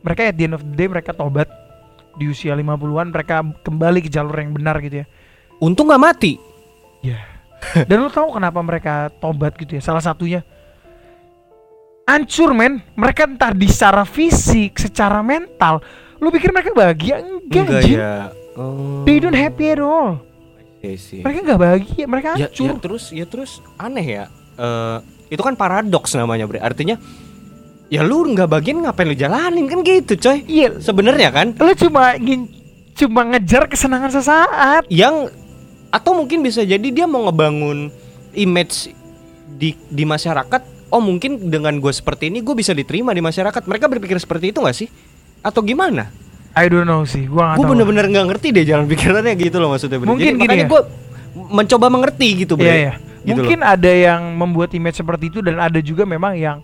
[0.00, 1.48] mereka at the end of the day mereka tobat
[2.16, 5.06] di usia 50-an mereka kembali ke jalur yang benar gitu ya.
[5.58, 6.32] Untung nggak mati.
[7.00, 7.20] Ya.
[7.84, 9.82] Dan lo tahu kenapa mereka tobat gitu ya?
[9.84, 10.40] Salah satunya
[12.04, 12.80] hancur men.
[12.96, 15.80] Mereka entah di secara fisik, secara mental.
[16.18, 17.20] Lu pikir mereka bahagia?
[17.20, 17.96] Enggak, anjing.
[17.96, 18.32] ya.
[18.56, 19.04] Oh.
[19.06, 20.20] They don't happy at all.
[20.80, 21.20] Iya sih.
[21.20, 22.64] Mereka nggak bahagia, mereka ya, hancur.
[22.66, 24.24] ya terus ya terus aneh ya.
[24.56, 24.98] Eh
[25.30, 26.58] itu kan paradoks namanya, Bre.
[26.58, 26.98] Artinya
[27.92, 30.42] ya lu nggak bagian ngapain lu jalanin kan gitu, coy.
[30.48, 32.48] Iya, Sebenarnya kan lu cuma ingin
[32.96, 34.82] cuma ngejar kesenangan sesaat.
[34.90, 35.30] yang
[35.90, 37.90] atau mungkin bisa jadi dia mau ngebangun
[38.34, 38.90] image
[39.58, 40.90] di di masyarakat.
[40.90, 43.62] Oh mungkin dengan gue seperti ini gue bisa diterima di masyarakat.
[43.68, 44.88] Mereka berpikir seperti itu nggak sih?
[45.44, 46.10] Atau gimana?
[46.50, 50.02] I don't know sih, gua Gue bener-bener nggak ngerti deh jalan pikirannya gitu loh maksudnya.
[50.02, 50.08] Bre.
[50.10, 50.70] Mungkin Jadi gini makanya ya.
[50.70, 50.82] gue
[51.50, 52.54] mencoba mengerti gitu.
[52.58, 52.94] Iya, iya.
[53.22, 56.58] Gitu Mungkin ada yang membuat image seperti itu dan ada juga memang yang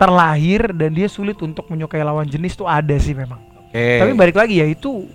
[0.00, 3.38] terlahir dan dia sulit untuk menyukai lawan jenis tuh ada sih memang.
[3.68, 4.00] Oke.
[4.00, 5.06] Tapi balik lagi ya itu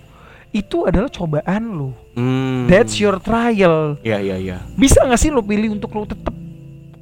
[0.54, 1.90] itu adalah cobaan lu.
[2.14, 2.70] Hmm.
[2.70, 4.00] That's your trial.
[4.00, 4.56] Iya iya iya.
[4.78, 6.32] Bisa nggak sih lu pilih untuk lu tetap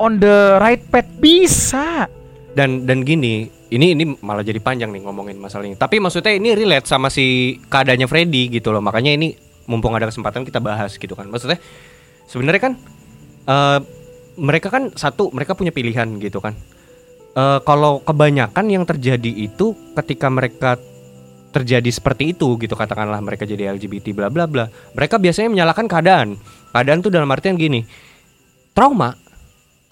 [0.00, 1.06] on the right path?
[1.20, 2.10] Bisa.
[2.54, 5.74] Dan dan gini, ini ini malah jadi panjang nih ngomongin masalah ini.
[5.74, 8.78] Tapi maksudnya ini relate sama si keadaannya Freddy gitu loh.
[8.78, 9.34] Makanya ini
[9.66, 11.26] mumpung ada kesempatan kita bahas gitu kan.
[11.26, 11.58] Maksudnya
[12.30, 12.72] sebenarnya kan
[13.44, 13.78] eh
[14.38, 16.54] mereka kan satu mereka punya pilihan gitu kan.
[17.34, 20.78] Eh kalau kebanyakan yang terjadi itu ketika mereka
[21.54, 24.70] terjadi seperti itu gitu katakanlah mereka jadi LGBT bla bla bla.
[24.94, 26.38] Mereka biasanya menyalahkan keadaan.
[26.70, 27.82] Keadaan tuh dalam artian gini.
[28.74, 29.14] Trauma.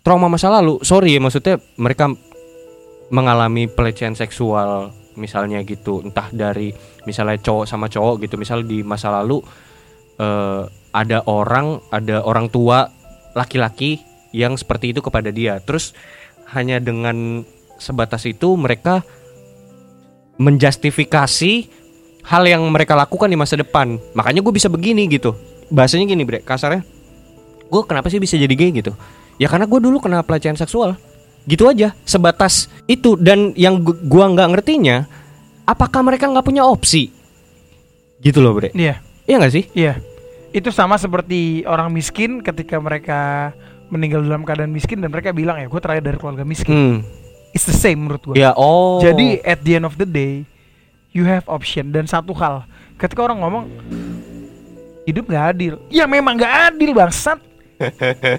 [0.03, 0.83] Trauma masa lalu.
[0.83, 2.11] Sorry ya maksudnya mereka
[3.13, 4.91] mengalami pelecehan seksual
[5.21, 6.01] misalnya gitu.
[6.01, 6.73] Entah dari
[7.05, 8.41] misalnya cowok sama cowok gitu.
[8.41, 9.45] Misal di masa lalu
[10.17, 12.89] eh, ada orang ada orang tua
[13.37, 14.01] laki-laki
[14.33, 15.61] yang seperti itu kepada dia.
[15.61, 15.93] Terus
[16.57, 17.45] hanya dengan
[17.77, 19.05] sebatas itu mereka
[20.41, 21.53] menjustifikasi
[22.25, 24.01] hal yang mereka lakukan di masa depan.
[24.17, 25.37] Makanya gue bisa begini gitu.
[25.69, 26.81] Bahasanya gini bre kasarnya.
[27.69, 28.97] Gue kenapa sih bisa jadi gay gitu?
[29.37, 30.97] Ya karena gue dulu kena pelecehan seksual
[31.45, 35.05] gitu aja sebatas itu dan yang gu- gua nggak ngertinya
[35.63, 37.11] apakah mereka nggak punya opsi
[38.19, 39.03] gitu loh bre Iya.
[39.25, 39.99] iya nggak sih Iya.
[40.51, 43.51] Itu sama seperti orang miskin ketika mereka
[43.89, 46.73] meninggal dalam keadaan miskin dan mereka bilang ya gue terakhir dari keluarga miskin.
[46.73, 46.99] hmm.
[47.51, 48.35] It's the same menurut gue.
[48.35, 50.45] ya oh Jadi at the end of the day
[51.11, 52.65] you have option dan satu hal
[52.97, 53.65] ketika orang ngomong
[55.03, 57.43] hidup nggak adil, ya memang nggak adil bangsat.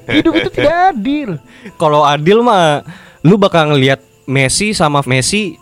[0.10, 1.30] Hidup itu tidak adil.
[1.76, 2.84] kalau adil mah
[3.22, 5.56] lu bakal ngelihat Messi sama Messi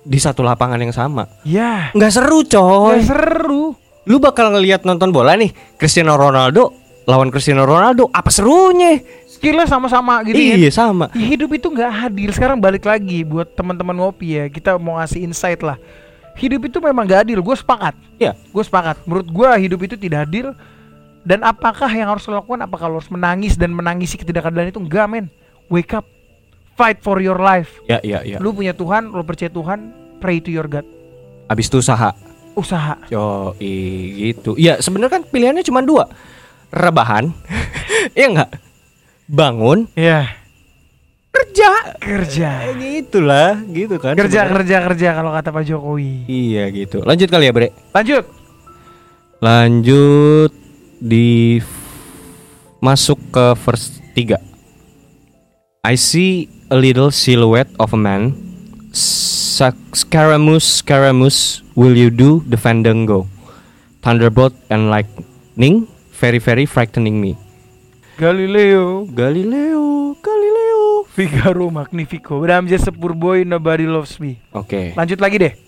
[0.00, 3.76] di satu lapangan yang sama Ya, nggak seru coy nggak seru.
[4.04, 6.72] lu bakal ngelihat nonton bola nih Cristiano Ronaldo
[7.04, 10.56] lawan Cristiano Ronaldo apa serunya Skillnya sama-sama gitu ya.
[10.56, 12.26] iya sama Ya, Hidup itu nggak adil.
[12.34, 14.50] Sekarang balik lagi buat teman-teman ngopi ya.
[14.50, 15.78] Kita mau ngasih insight lah.
[16.34, 17.38] Hidup itu memang gak adil.
[17.38, 17.94] Gue sepakat.
[18.18, 18.34] Iya.
[18.50, 18.98] Gue sepakat.
[19.06, 20.58] Menurut gue hidup itu tidak adil.
[21.28, 22.64] Dan apakah yang harus lo lakukan?
[22.64, 24.80] Apakah lo harus menangis dan menangisi ketidakadilan itu?
[24.80, 25.26] Enggak men.
[25.68, 26.08] Wake up.
[26.72, 27.76] Fight for your life.
[27.84, 30.86] ya ya ya Lu punya Tuhan, lo percaya Tuhan, pray to your God.
[31.44, 32.14] abis itu usaha
[32.54, 32.96] Usaha.
[33.06, 34.54] Yo, gitu.
[34.54, 36.08] Iya, sebenarnya kan pilihannya cuma dua.
[36.70, 37.28] Rebahan.
[38.14, 38.50] Iya enggak?
[39.26, 40.38] Bangun, Ya.
[41.28, 41.70] kerja.
[41.98, 42.50] Kerja.
[42.64, 44.14] Eh, gitulah, gitu kan.
[44.14, 44.54] Kerja, sebenarnya.
[44.54, 46.24] kerja, kerja kalau kata Pak Jokowi.
[46.24, 47.02] Iya gitu.
[47.02, 47.68] Lanjut kali ya, Bre.
[47.90, 48.24] Lanjut.
[49.38, 50.50] Lanjut
[51.02, 51.58] di
[52.82, 54.38] masuk ke verse 3.
[55.86, 58.34] I see a little silhouette of a man.
[58.92, 63.26] Scaramouche, Scaramouche, will you do the fandango?
[64.02, 67.34] Thunderbolt and lightning, very very frightening me.
[68.18, 69.06] Galileo.
[69.10, 71.06] Galileo, Galileo.
[71.10, 72.38] Figaro Magnifico.
[72.42, 74.38] But I'm just a poor boy, nobody loves me.
[74.54, 75.67] Oke, Lanjut lagi deh.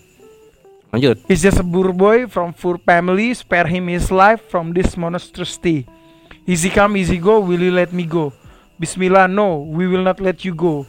[0.91, 1.17] Lanjut.
[1.27, 3.33] He's just a poor boy from poor family.
[3.33, 5.87] Spare him his life from this monstrosity.
[6.45, 7.39] Easy come, easy go.
[7.39, 8.33] Will you let me go?
[8.79, 9.63] Bismillah, no.
[9.65, 10.85] We will not let you go.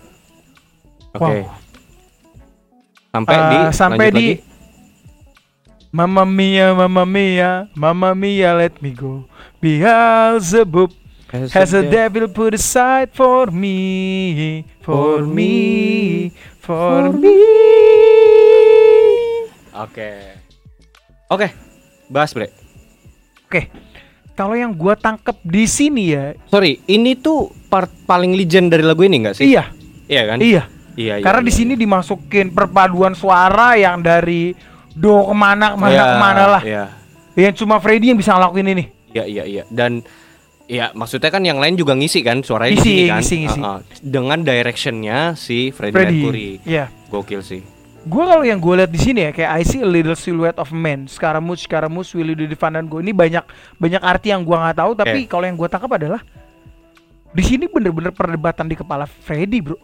[1.15, 1.21] Oke.
[1.21, 1.55] Wow.
[3.13, 4.51] Sampai Uh, di sampai di lagi.
[5.93, 9.29] Mamma mia, mamma mia, mamma mia, let me go.
[9.61, 10.89] Beelzebub
[11.53, 16.33] has a devil put aside for me, for me,
[16.65, 18.02] for me.
[19.75, 20.11] Oke.
[21.29, 21.49] Oke.
[22.07, 22.53] Bahas, Bre.
[23.47, 23.69] Oke,
[24.33, 29.05] kalau yang gua tangkep di sini ya, Sorry, ini tuh part paling legend dari lagu
[29.05, 29.45] ini nggak sih?
[29.47, 29.69] iya,
[30.09, 30.39] Iya kan?
[30.41, 30.63] iya.
[30.93, 34.53] Iya, iya, Karena iya, di sini dimasukin perpaduan suara yang dari
[34.93, 36.63] do ke mana ke mana Iya, ke mana lah.
[36.65, 36.85] Iya.
[37.33, 38.85] Yang cuma Freddy yang bisa ngelakuin ini.
[39.11, 39.63] Iya, iya, iya.
[39.69, 40.05] Dan
[40.65, 43.21] ya maksudnya kan yang lain juga ngisi kan suaranya Ngisi, di sini kan.
[43.21, 43.61] ngisi, ngisi.
[43.61, 43.79] Uh-uh.
[44.01, 46.21] Dengan directionnya si Freddie, Freddy.
[46.21, 46.49] Mercury.
[46.65, 46.85] Iya.
[47.09, 47.61] Gokil sih.
[48.03, 50.75] Gue kalau yang gue lihat di sini ya kayak I see a little silhouette of
[50.75, 51.07] man.
[51.07, 53.47] Scaramouche, Scaramouche, will you do the fun dan gue ini banyak
[53.79, 54.93] banyak arti yang gue nggak tahu.
[54.99, 55.27] Tapi Eh.
[55.31, 56.21] kalau yang gue tangkap adalah
[57.31, 59.79] di sini bener-bener perdebatan di kepala Freddy bro.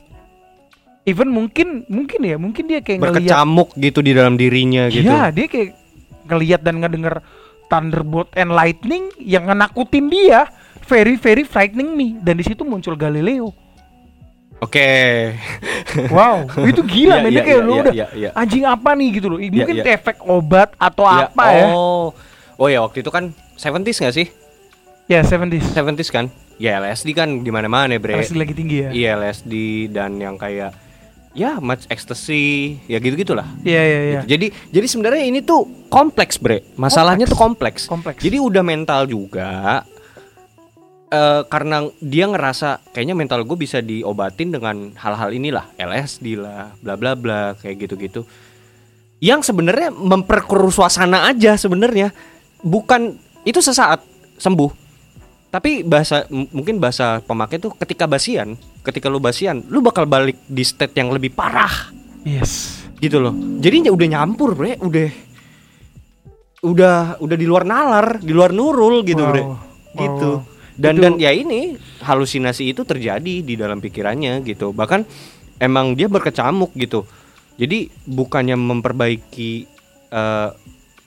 [1.06, 5.06] Even mungkin mungkin ya mungkin dia kayak Berkecamuk gitu di dalam dirinya gitu.
[5.06, 5.78] Iya dia kayak
[6.26, 7.22] ngelihat dan ngedenger
[7.70, 10.50] Thunderbolt and Lightning yang ngenakutin dia
[10.90, 13.54] very very frightening me dan di situ muncul Galileo.
[14.58, 14.90] Oke.
[16.10, 18.30] Wow, itu gila Iya, men Dia kayak iya, lu iya, udah iya, iya.
[18.34, 19.38] anjing apa nih gitu loh.
[19.38, 19.84] Mungkin iya.
[19.86, 21.66] itu efek obat atau Ya, apa ya.
[21.70, 22.10] Oh.
[22.58, 24.26] Oh ya waktu itu kan 70s nggak sih?
[25.06, 25.72] Ya, 70s.
[25.72, 26.26] 70s kan?
[26.58, 28.18] Ya LSD kan di mana-mana, Bre.
[28.18, 28.90] Masih lagi tinggi ya.
[28.90, 29.54] Iya LSD
[29.94, 30.74] dan yang kayak
[31.38, 33.46] ya much ecstasy, ya gitu-gitulah.
[33.62, 34.20] Iya, iya, iya.
[34.26, 34.30] Gitu.
[34.34, 36.66] Jadi jadi sebenarnya ini tuh kompleks, Bre.
[36.74, 37.86] Masalahnya tuh kompleks.
[37.86, 38.18] Kompleks.
[38.18, 39.86] Jadi udah mental juga.
[41.08, 46.94] Eh karena dia ngerasa kayaknya mental gue bisa diobatin dengan hal-hal inilah, LSD lah, bla
[47.00, 48.28] bla bla kayak gitu-gitu.
[49.18, 52.12] Yang sebenarnya memperkeruh suasana aja sebenarnya.
[52.60, 54.04] Bukan itu sesaat
[54.36, 54.70] sembuh.
[55.48, 58.54] Tapi bahasa mungkin bahasa pemakai tuh ketika basian,
[58.84, 61.88] ketika lu basian, lu bakal balik di state yang lebih parah
[62.28, 62.84] Yes.
[63.00, 63.32] gitu loh.
[63.56, 65.08] Jadi udah nyampur, Bre, udah
[66.58, 69.30] udah udah di luar nalar, di luar nurul gitu, Wow.
[69.32, 69.42] Bre.
[69.42, 69.56] Wow,
[69.98, 70.30] Gitu.
[70.78, 74.70] Dan Itu- dan ya ini halusinasi itu terjadi di dalam pikirannya gitu.
[74.70, 75.02] Bahkan
[75.58, 77.02] emang dia berkecamuk gitu.
[77.58, 79.66] Jadi bukannya memperbaiki
[80.08, 80.48] eh,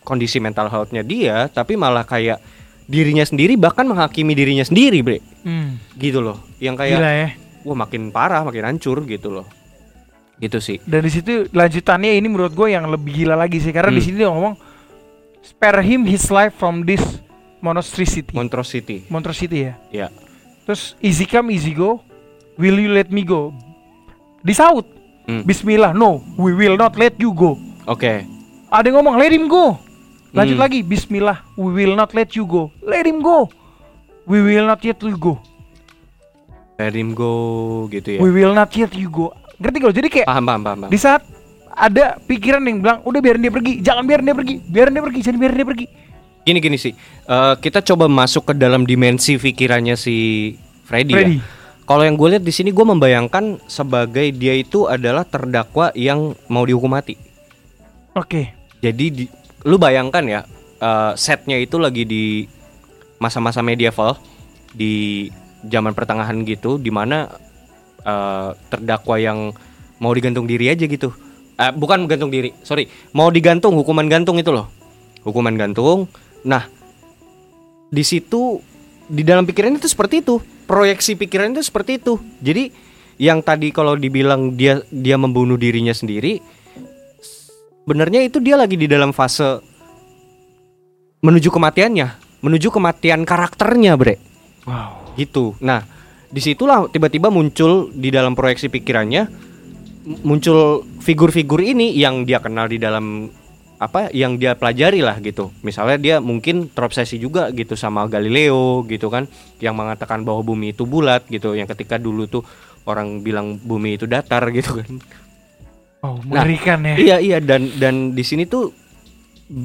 [0.03, 2.38] kondisi mental health-nya dia, tapi malah kayak
[2.86, 5.24] dirinya sendiri bahkan menghakimi dirinya sendiri, Bre.
[5.41, 5.80] Hmm.
[5.95, 6.43] Gitu loh.
[6.59, 7.30] Yang kayak Gila ya.
[7.63, 9.47] wah makin parah, makin hancur gitu loh.
[10.36, 10.78] Gitu sih.
[10.84, 14.05] Dan di situ lanjutannya ini menurut gue yang lebih gila lagi sih karena di Hmm.
[14.05, 14.53] sini dia ngomong
[15.39, 17.01] spare him his life from this
[17.62, 18.34] monstrosity.
[18.34, 18.97] Monstrosity.
[19.07, 19.74] monstrosity ya.
[19.89, 20.07] Ya.
[20.66, 22.01] Terus easy come easy go.
[22.57, 23.53] Will you let me go?
[24.41, 24.86] Disaut.
[25.26, 25.45] Hmm.
[25.45, 25.93] Bismillah.
[25.93, 27.55] No, we will not let you go.
[27.86, 28.26] Oke.
[28.68, 29.78] Ada yang ngomong let him go.
[30.32, 30.64] Lanjut Hmm.
[30.64, 30.80] lagi.
[30.82, 31.41] Bismillah.
[31.55, 32.70] We will not let you go.
[32.82, 33.49] Let him go.
[34.24, 35.41] We will not let you go.
[36.78, 37.32] Let him go
[37.88, 38.20] gitu ya.
[38.20, 39.34] We will not let you go.
[39.62, 39.93] Ngerti gak?
[39.93, 40.78] Jadi kayak Paham paham paham.
[40.82, 40.89] paham.
[40.89, 41.22] di saat
[41.72, 45.20] ada pikiran yang bilang udah biarin dia pergi, jangan biarin dia pergi, biarin dia pergi,
[45.22, 45.86] jangan biarin dia pergi.
[46.41, 46.93] Gini gini sih.
[47.29, 50.15] eh, kita coba masuk ke dalam dimensi pikirannya si
[50.85, 51.37] Freddy, Freddy.
[51.37, 51.43] ya.
[51.85, 56.63] Kalau yang gue lihat di sini gue membayangkan sebagai dia itu adalah terdakwa yang mau
[56.63, 57.19] dihukum mati.
[58.15, 58.55] Oke.
[58.81, 59.25] Jadi di,
[59.67, 60.41] lu bayangkan ya
[60.81, 62.47] eh, setnya itu lagi di
[63.21, 64.17] masa-masa medieval
[64.73, 65.27] di
[65.67, 67.29] zaman pertengahan gitu, di mana
[68.01, 69.53] eh, terdakwa yang
[70.01, 71.13] mau digantung diri aja gitu.
[71.61, 74.65] Eh, bukan gantung diri, sorry, mau digantung hukuman gantung itu loh,
[75.21, 76.09] hukuman gantung.
[76.47, 76.65] Nah,
[77.91, 78.61] di situ
[79.11, 82.15] di dalam pikiran itu seperti itu, proyeksi pikiran itu seperti itu.
[82.39, 82.71] Jadi
[83.21, 86.39] yang tadi kalau dibilang dia dia membunuh dirinya sendiri,
[87.85, 89.61] sebenarnya itu dia lagi di dalam fase
[91.21, 92.07] menuju kematiannya,
[92.41, 94.17] menuju kematian karakternya, bre,
[94.65, 95.17] Wow.
[95.17, 95.53] gitu.
[95.61, 95.85] Nah,
[96.31, 99.51] di situlah tiba-tiba muncul di dalam proyeksi pikirannya
[100.25, 103.29] muncul figur-figur ini yang dia kenal di dalam
[103.82, 105.49] apa yang dia pelajari lah gitu.
[105.65, 109.25] Misalnya dia mungkin terobsesi juga gitu sama Galileo gitu kan,
[109.57, 112.45] yang mengatakan bahwa bumi itu bulat gitu, yang ketika dulu tuh
[112.86, 114.91] orang bilang bumi itu datar gitu kan.
[116.05, 116.93] Wow, mengerikan ya.
[116.97, 118.69] Iya iya dan dan di sini tuh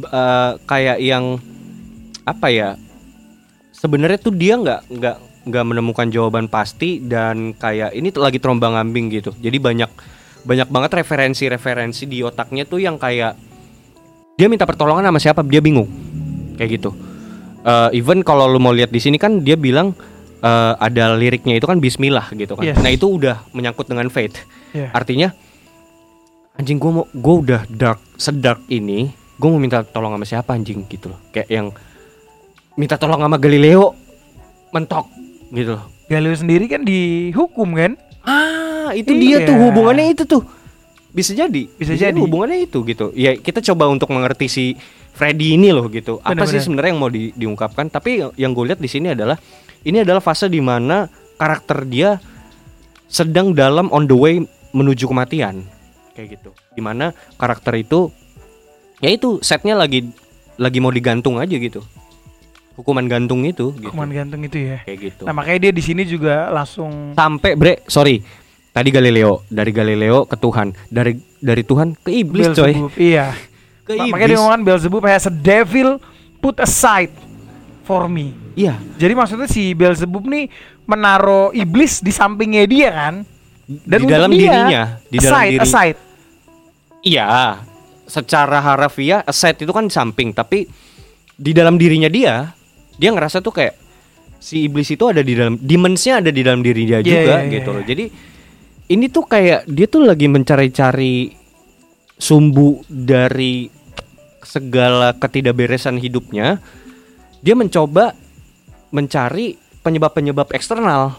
[0.09, 1.37] eh, kayak yang
[2.25, 2.81] apa ya?
[3.77, 5.17] Sebenarnya tuh dia nggak nggak
[5.53, 9.37] nggak menemukan jawaban pasti dan kayak ini tuh lagi terombang ambing gitu.
[9.37, 9.91] Jadi banyak
[10.49, 13.37] banyak banget referensi-referensi di otaknya tuh yang kayak
[14.37, 15.89] dia minta pertolongan sama siapa dia bingung
[16.55, 16.93] kayak gitu.
[17.61, 19.97] Eh, even kalau lu mau lihat di sini kan dia bilang
[20.39, 22.65] eh, ada liriknya itu kan Bismillah gitu kan.
[22.65, 22.77] Yes.
[22.79, 24.37] Nah itu udah menyangkut dengan faith.
[24.71, 24.93] Iya.
[24.93, 25.29] Artinya
[26.57, 30.89] anjing gue mau gue udah dark sedark ini gue mau minta tolong sama siapa anjing
[30.89, 31.69] gitu loh kayak yang
[32.73, 33.93] minta tolong sama Galileo
[34.73, 35.05] mentok
[35.53, 38.01] gitu loh Galileo sendiri kan dihukum kan?
[38.25, 39.47] ah itu dia Iya.
[39.47, 40.49] tuh hubungannya itu tuh
[41.17, 42.13] bisa jadi Bisa jadi.
[42.15, 44.65] hubungannya itu gitu ya kita coba untuk mengerti si
[45.11, 46.61] Freddy ini loh gitu apa sih Benar-benar.
[46.61, 49.41] sebenarnya yang mau di- diungkapkan tapi yang- gue lihat di sini adalah
[49.81, 52.21] ini adalah fase di mana karakter dia
[53.07, 55.65] sedang dalam on the way menuju kematian
[56.13, 58.13] kayak gitu di mana karakter itu
[58.99, 60.05] ya itu setnya lagi
[60.57, 61.81] lagi mau digantung aja gitu
[62.77, 63.89] hukuman gantung itu gitu.
[63.89, 64.85] Hukuman gantung itu ya.
[64.85, 65.23] Kayak gitu.
[65.25, 68.21] Nah makanya dia di sini juga langsung Sampai bre, sorry.
[68.77, 72.77] Tadi Galileo, dari Galileo ke Tuhan, dari dari Tuhan ke iblis coy.
[72.77, 72.93] Beelzebub.
[73.01, 73.33] Iya.
[73.89, 74.37] Ke Ma- Makanya dia iblis.
[74.37, 75.97] ngomong kan Beelzebub has a devil
[76.45, 77.09] put aside
[77.89, 78.37] for me.
[78.53, 78.77] Iya.
[79.01, 80.53] Jadi maksudnya si Beelzebub nih
[80.85, 83.15] menaruh iblis di sampingnya dia kan?
[83.65, 85.65] Dan di dalam dia, dirinya, di dalam aside, diri.
[85.65, 85.99] aside.
[87.01, 87.27] Iya.
[88.07, 90.69] Secara harafiah aside itu kan di samping, tapi
[91.33, 92.53] di dalam dirinya dia,
[92.95, 93.75] dia ngerasa tuh kayak
[94.37, 97.51] si iblis itu ada di dalam demonsnya ada di dalam diri dia Iya, juga iya,
[97.51, 97.83] gitu iya, loh.
[97.83, 98.05] Jadi
[98.87, 101.35] ini tuh kayak dia tuh lagi mencari-cari
[102.17, 103.67] sumbu dari
[104.47, 106.63] segala ketidakberesan hidupnya.
[107.43, 108.15] Dia mencoba
[108.95, 111.19] mencari penyebab-penyebab eksternal.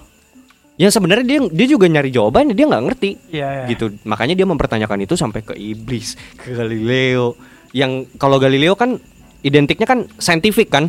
[0.78, 3.66] Yang sebenarnya dia dia juga nyari jawabannya, dia nggak ngerti Iya, iya.
[3.68, 3.98] gitu.
[4.06, 7.36] Makanya dia mempertanyakan itu sampai ke iblis, ke Galileo.
[7.74, 8.96] Yang kalau Galileo kan
[9.42, 10.88] identiknya kan saintifik kan.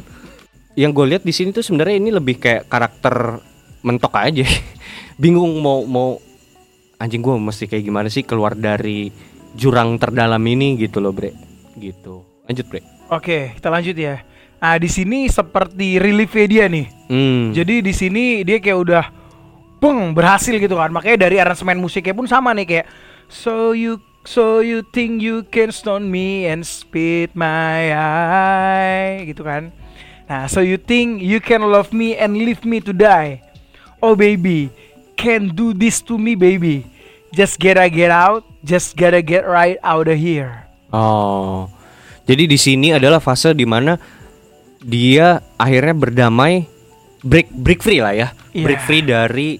[0.78, 3.42] Yang gue lihat di sini tuh sebenarnya ini lebih kayak karakter
[3.82, 4.46] mentok aja.
[5.22, 6.20] Bingung mau mau
[6.98, 9.10] anjing gue mesti kayak gimana sih keluar dari
[9.54, 11.32] jurang terdalam ini gitu loh, Bre.
[11.78, 12.22] Gitu.
[12.44, 12.80] Lanjut, Bre.
[13.08, 14.20] Oke, kita lanjut ya.
[14.58, 16.86] Nah, di sini seperti reliefnya dia nih.
[17.06, 17.54] Hmm.
[17.54, 19.04] Jadi di sini dia kayak udah
[19.78, 20.90] beng berhasil gitu kan.
[20.90, 22.86] Makanya dari aransemen musiknya pun sama nih kayak
[23.30, 29.70] so you so you think you can stone me and spit my eye gitu kan.
[30.28, 33.40] Nah, so you think you can love me and leave me to die.
[34.04, 34.68] Oh baby,
[35.18, 36.86] can do this to me baby.
[37.28, 40.64] Just gotta get out, just gotta get right out of here.
[40.88, 41.68] Oh.
[42.24, 43.98] Jadi di sini adalah fase di mana
[44.78, 46.64] dia akhirnya berdamai
[47.20, 48.28] break break free lah ya.
[48.54, 48.64] Iya.
[48.64, 49.50] Break free dari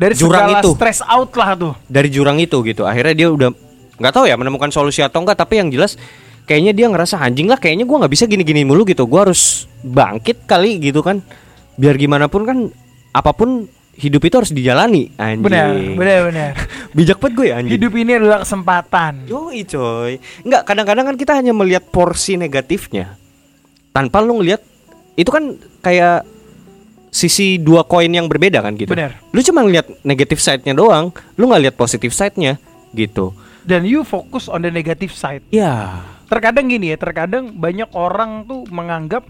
[0.00, 0.72] Dari Jurang itu.
[0.72, 1.76] stress out lah tuh.
[1.84, 2.88] dari jurang itu gitu.
[2.88, 3.52] Akhirnya dia udah
[4.00, 6.00] nggak tahu ya menemukan solusi atau enggak, tapi yang jelas
[6.48, 9.04] kayaknya dia ngerasa anjing lah kayaknya gua nggak bisa gini-gini mulu gitu.
[9.04, 11.20] Gua harus bangkit kali gitu kan.
[11.76, 12.58] Biar gimana pun kan
[13.12, 13.68] apa pun
[14.00, 15.44] hidup itu harus dijalani anjing.
[15.44, 16.52] Benar, benar, benar.
[16.96, 17.72] Bijak banget gue ya anjing.
[17.76, 19.12] Hidup ini adalah kesempatan.
[19.28, 23.20] Yoi coy Enggak kadang-kadang kan kita hanya melihat porsi negatifnya
[23.92, 24.64] Tanpa lu ngelihat
[25.14, 26.24] Itu kan kayak
[27.10, 29.20] Sisi dua koin yang berbeda kan gitu Benar.
[29.34, 32.56] Lu cuma ngeliat negatif side-nya doang Lu nggak lihat positif side-nya
[32.96, 33.34] Gitu
[33.66, 35.44] Dan you fokus on the negative side.
[35.52, 39.26] Ya Terkadang gini ya, terkadang banyak orang tuh menganggap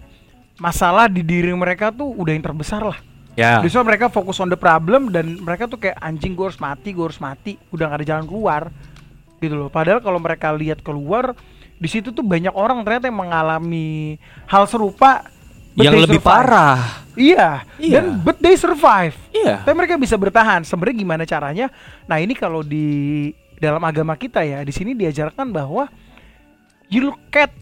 [0.61, 3.01] masalah di diri mereka tuh udah yang terbesar lah.
[3.39, 6.91] Ya Justru mereka fokus on the problem dan mereka tuh kayak anjing gue harus mati,
[6.91, 8.63] gue harus mati, udah gak ada jalan keluar
[9.39, 9.71] gitu loh.
[9.73, 11.33] Padahal kalau mereka lihat keluar,
[11.81, 15.25] di situ tuh banyak orang ternyata yang mengalami hal serupa.
[15.79, 16.27] Yang lebih survive.
[16.27, 16.81] parah
[17.15, 17.95] Iya, Iya.
[18.03, 19.15] dan but they survive.
[19.31, 20.67] Iya Tapi mereka bisa bertahan.
[20.67, 21.67] Sebenarnya gimana caranya?
[22.11, 25.87] Nah ini kalau di dalam agama kita ya, di sini diajarkan bahwa
[26.91, 27.55] you look at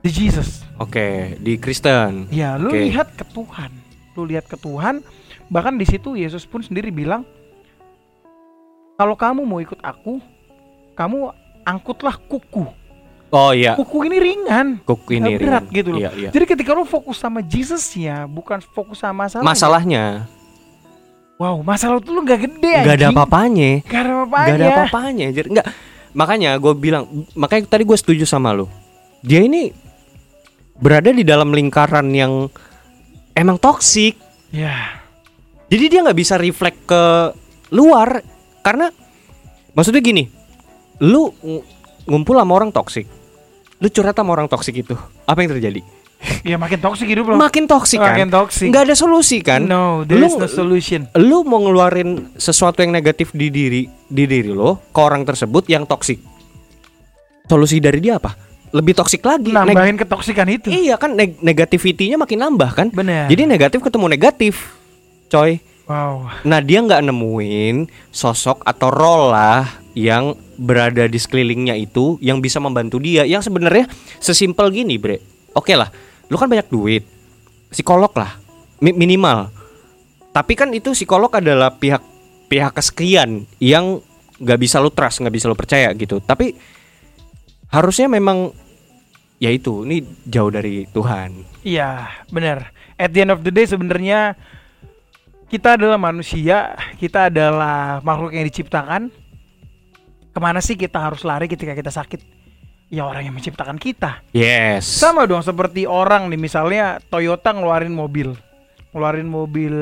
[0.00, 0.62] the Jesus.
[0.78, 2.88] Oke di Kristen Ya, lu Oke.
[2.88, 3.74] lihat ke Tuhan.
[4.18, 4.98] Lu lihat ke Tuhan.
[5.46, 7.22] Bahkan di situ Yesus pun sendiri bilang,
[8.98, 10.18] kalau kamu mau ikut aku,
[10.98, 11.30] kamu
[11.62, 12.66] angkutlah kuku.
[13.28, 14.80] Oh iya Kuku ini ringan.
[14.82, 15.76] Kuk ini nggak berat ringan.
[15.76, 16.00] gitu loh.
[16.00, 16.30] Iya, iya.
[16.32, 19.44] Jadi ketika lu fokus sama Jesusnya, bukan fokus sama masalah.
[19.44, 20.04] Masalahnya
[21.38, 24.50] Wow, masalah itu lu nggak gede nggak ada apa-apanya Gak ada apa-apanya.
[24.50, 25.46] Gak ada apa-apanya anjir.
[25.46, 25.66] Enggak.
[26.10, 27.04] Makanya gue bilang,
[27.38, 28.66] makanya tadi gue setuju sama lu.
[29.22, 29.70] Dia ini
[30.82, 32.50] berada di dalam lingkaran yang
[33.38, 34.18] emang toksik.
[34.50, 34.98] Ya,
[35.68, 37.02] Jadi dia nggak bisa reflect ke
[37.70, 38.24] luar
[38.64, 38.88] karena
[39.72, 40.24] maksudnya gini,
[40.98, 41.64] lu ng-
[42.08, 43.04] ngumpul sama orang toksik.
[43.78, 44.96] Lu curhat sama orang toksik itu.
[45.22, 45.84] Apa yang terjadi?
[46.42, 47.34] ya makin toksik hidup lo.
[47.38, 48.16] Makin toksik kan?
[48.16, 48.68] Makin toksik.
[48.72, 49.62] Nggak ada solusi kan?
[49.62, 51.06] No, there Lu- is no solution.
[51.14, 55.86] lu mau ngeluarin sesuatu yang negatif di diri di diri lo ke orang tersebut yang
[55.86, 56.18] toksik.
[57.44, 58.47] Solusi dari dia apa?
[58.70, 59.48] Lebih toksik lagi.
[59.48, 60.68] Neg- Nambahin ketoksikan itu.
[60.68, 62.86] iya kan neg negativitinya makin nambah kan?
[62.88, 63.26] Bener.
[63.26, 64.54] Jadi negatif ketemu negatif,
[65.26, 65.60] coy.
[65.84, 66.28] wow.
[66.42, 67.76] Nah dia nggak nemuin
[68.08, 73.22] sosok atau role lah yang berada di sekelilingnya itu yang bisa membantu dia.
[73.22, 73.88] Yang sebenarnya
[74.18, 75.18] sesimpel gini, bre.
[75.50, 75.88] Oke lah,
[76.26, 77.02] lu kan banyak duit,
[77.68, 78.36] psikolog lah,
[78.78, 79.48] mi- minimal.
[80.28, 82.04] Tapi kan itu psikolog adalah pihak
[82.46, 83.98] pihak kesekian yang
[84.36, 86.20] nggak bisa lu trust, nggak bisa lu percaya gitu.
[86.20, 86.54] Tapi
[87.68, 88.52] harusnya memang
[89.38, 91.46] ya itu, ini jauh dari Tuhan.
[91.62, 92.74] Iya, benar.
[92.98, 94.34] At the end of the day sebenarnya
[95.48, 99.12] kita adalah manusia, kita adalah makhluk yang diciptakan.
[100.34, 102.20] Ke mana sih kita harus lari ketika kita sakit?
[102.88, 104.24] Ya orang yang menciptakan kita.
[104.32, 104.88] Yes.
[104.88, 108.32] Sama dong seperti orang nih misalnya Toyota ngeluarin mobil,
[108.96, 109.74] ngeluarin mobil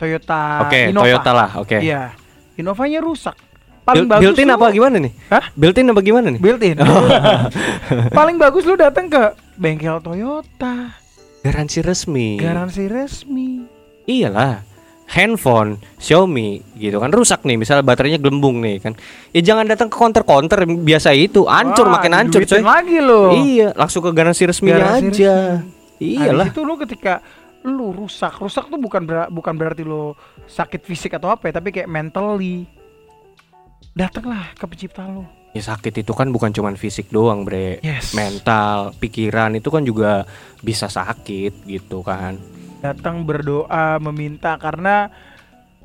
[0.00, 1.04] Toyota Oke, Innova.
[1.04, 1.78] Toyota lah, oke.
[1.78, 2.16] Iya,
[2.56, 3.36] Innovanya rusak.
[3.82, 5.12] Paling bagus built-in apa gimana nih?
[5.26, 5.44] Hah?
[5.52, 6.38] Built-in apa gimana nih?
[6.38, 6.78] Built-in.
[8.18, 9.22] Paling bagus lu datang ke
[9.54, 10.94] bengkel Toyota,
[11.40, 12.38] Garansi resmi.
[12.38, 13.66] garansi resmi.
[14.04, 14.62] Iyalah.
[15.04, 18.96] Handphone Xiaomi gitu kan rusak nih misalnya baterainya gelembung nih kan
[19.28, 23.36] ya jangan datang ke counter-counter biasa itu hancur Wah, makin hancur coy lagi lo.
[23.36, 26.16] iya langsung ke garansi resminya Garansi aja resmi.
[26.16, 27.20] iyalah Nah, itu lu ketika
[27.62, 30.16] lu rusak, rusak tuh bukan ber- bukan berarti lu
[30.48, 32.64] sakit fisik atau apa ya, tapi kayak mentally.
[33.92, 35.24] Datanglah ke pencipta lu.
[35.52, 38.16] ya sakit itu kan bukan cuman fisik doang bre Yes.
[38.16, 40.24] mental pikiran itu kan juga
[40.64, 42.40] bisa sakit gitu kan
[42.80, 45.12] Datang berdoa, meminta karena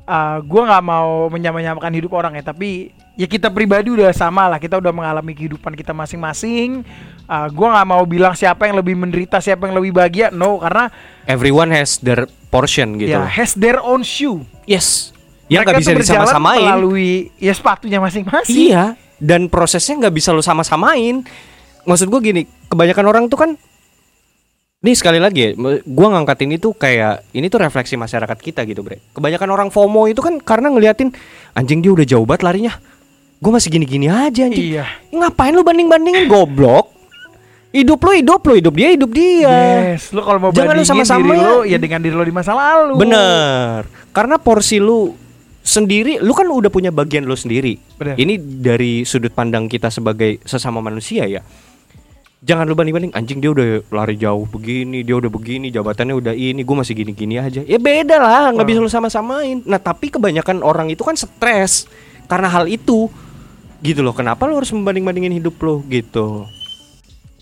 [0.02, 4.58] uh, gua nggak mau menyamakan hidup orang ya, tapi ya kita pribadi udah sama lah,
[4.58, 6.82] kita udah mengalami kehidupan kita masing-masing.
[7.30, 10.90] Uh, gua nggak mau bilang siapa yang lebih menderita, siapa yang lebih bahagia, no, karena
[11.30, 14.42] everyone has their portion gitu ya has their own shoe.
[14.66, 15.12] yes
[15.48, 18.52] yang Mereka nggak bisa disama-samain melalui ya sepatunya masing-masing.
[18.52, 21.24] Iya, dan prosesnya nggak bisa lo sama-samain.
[21.88, 23.50] Maksud gue gini, kebanyakan orang tuh kan,
[24.84, 28.84] nih sekali lagi ya, gue ngangkat ini tuh kayak ini tuh refleksi masyarakat kita gitu,
[28.84, 29.00] bre.
[29.16, 31.16] Kebanyakan orang FOMO itu kan karena ngeliatin
[31.56, 32.76] anjing dia udah jauh banget larinya,
[33.40, 34.76] gue masih gini-gini aja anjing.
[34.76, 34.84] Iya.
[35.16, 36.92] Ngapain lu banding-bandingin goblok?
[37.68, 39.56] Hidup lu hidup lu, hidup dia hidup dia.
[39.96, 41.48] Yes, lu kalau mau Jangan lu bandingin sama-sama diri ya.
[41.48, 43.00] lu ya dengan diri lu di masa lalu.
[43.00, 45.12] Bener, karena porsi lu
[45.68, 47.76] sendiri, lu kan udah punya bagian lu sendiri.
[48.00, 48.16] Bener.
[48.16, 51.44] Ini dari sudut pandang kita sebagai sesama manusia ya.
[52.38, 56.62] Jangan lu banding-banding anjing dia udah lari jauh begini, dia udah begini, jabatannya udah ini,
[56.64, 57.60] gue masih gini-gini aja.
[57.66, 59.60] Ya beda lah, nggak bisa lu sama-samain.
[59.66, 61.90] Nah tapi kebanyakan orang itu kan stres
[62.30, 63.10] karena hal itu,
[63.82, 64.14] gitu loh.
[64.14, 66.46] Kenapa lu harus membanding-bandingin hidup lo gitu?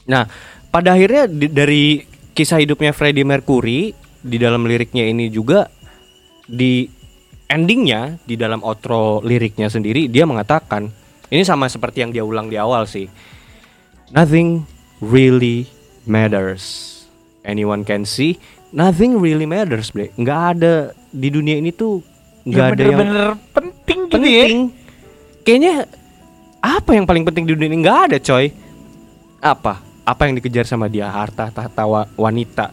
[0.09, 0.27] Nah
[0.73, 1.85] pada akhirnya di- dari
[2.33, 3.93] kisah hidupnya Freddie Mercury
[4.25, 5.69] di dalam liriknya ini juga
[6.49, 6.89] di
[7.47, 10.91] endingnya di dalam outro liriknya sendiri dia mengatakan
[11.27, 13.11] ini sama seperti yang dia ulang di awal sih.
[14.09, 14.63] Nothing
[14.99, 15.67] really
[16.05, 16.95] matters.
[17.43, 18.39] Anyone can see
[18.71, 20.11] nothing really matters bre.
[20.15, 20.75] Nggak ada
[21.09, 22.03] di dunia ini tuh
[22.43, 24.45] nggak Ya ada yang bener-bener penting gitu ya.
[24.47, 24.59] penting.
[25.43, 25.75] Kayaknya
[26.59, 27.79] apa yang paling penting di dunia ini?
[27.81, 28.47] Nggak ada coy.
[29.39, 29.75] Apa?
[30.03, 31.07] Apa yang dikejar sama dia?
[31.07, 32.71] Harta tahta wa- wanita.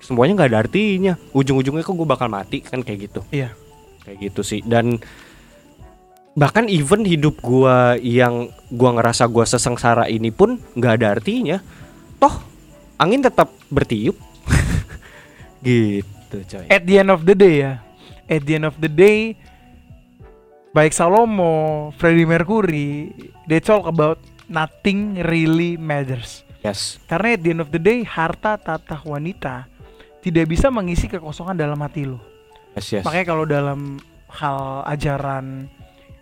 [0.00, 1.12] Semuanya nggak ada artinya.
[1.32, 3.20] Ujung-ujungnya kok gue bakal mati kan kayak gitu.
[3.30, 3.56] Iya.
[4.04, 5.00] Kayak gitu sih dan
[6.34, 11.58] bahkan even hidup gua yang gua ngerasa gua sesengsara ini pun nggak ada artinya
[12.18, 12.34] toh
[12.98, 14.18] angin tetap bertiup
[15.66, 17.72] gitu coy At the end of the day ya.
[18.24, 19.38] At the end of the day
[20.74, 23.14] baik Salomo, Freddie Mercury,
[23.46, 24.18] they talk about
[24.50, 26.42] nothing really matters.
[26.66, 29.70] yes Karena at the end of the day harta tata wanita
[30.24, 32.33] tidak bisa mengisi kekosongan dalam hati lo.
[32.78, 35.70] Yes yes Makanya kalau dalam hal ajaran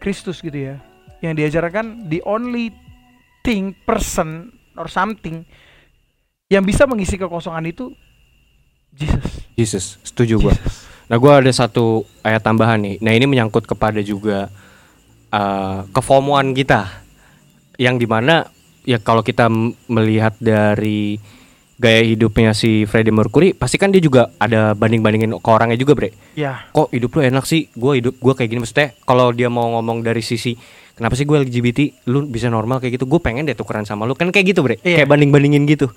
[0.03, 0.77] Kristus gitu ya,
[1.25, 2.75] yang diajarkan the only
[3.47, 5.47] thing person or something
[6.53, 7.95] yang bisa mengisi kekosongan itu
[8.93, 9.25] Jesus.
[9.57, 10.93] Jesus setuju gua Jesus.
[11.13, 12.97] Nah, gue ada satu ayat tambahan nih.
[13.05, 14.49] Nah, ini menyangkut kepada juga
[15.29, 16.89] uh, kefomoan kita,
[17.77, 18.49] yang di mana
[18.89, 19.53] ya kalau kita
[19.93, 21.21] melihat dari
[21.83, 26.15] gaya hidupnya si Freddie Mercury, pasti kan dia juga ada banding-bandingin ke orangnya juga, bre.
[26.39, 27.67] Ya, Kok hidup lu enak sih?
[27.75, 28.95] Gue hidup gue kayak gini maksudnya.
[29.03, 30.55] Kalau dia mau ngomong dari sisi
[30.95, 33.11] kenapa sih gue LGBT, lu bisa normal kayak gitu?
[33.11, 34.79] Gue pengen deh tukeran sama lu kan kayak gitu, bre.
[34.87, 35.03] Iya.
[35.03, 35.91] Kayak banding-bandingin gitu.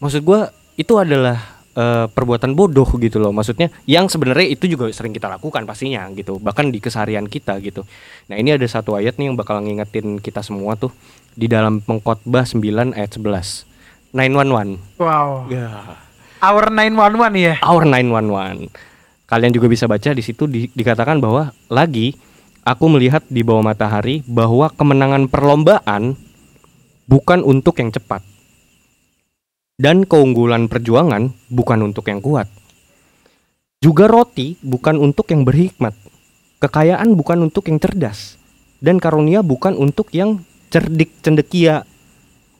[0.00, 0.40] Maksud gue
[0.80, 1.36] itu adalah
[1.76, 6.36] eh, perbuatan bodoh gitu loh maksudnya yang sebenarnya itu juga sering kita lakukan pastinya gitu
[6.36, 7.84] bahkan di keseharian kita gitu
[8.28, 10.92] nah ini ada satu ayat nih yang bakal ngingetin kita semua tuh
[11.32, 13.75] di dalam pengkhotbah 9 ayat 11
[14.14, 15.46] 911 wow.
[15.50, 15.70] ya
[16.36, 17.54] Our 911 ya.
[17.64, 18.68] Our 911
[19.26, 22.14] kalian juga bisa baca di situ di- dikatakan bahwa lagi
[22.62, 26.14] aku melihat di bawah matahari bahwa kemenangan perlombaan
[27.06, 28.22] bukan untuk yang cepat
[29.76, 32.48] dan keunggulan perjuangan bukan untuk yang kuat.
[33.78, 35.92] Juga roti bukan untuk yang berhikmat.
[36.56, 38.40] Kekayaan bukan untuk yang cerdas
[38.80, 40.40] dan karunia bukan untuk yang
[40.72, 41.84] cerdik cendekia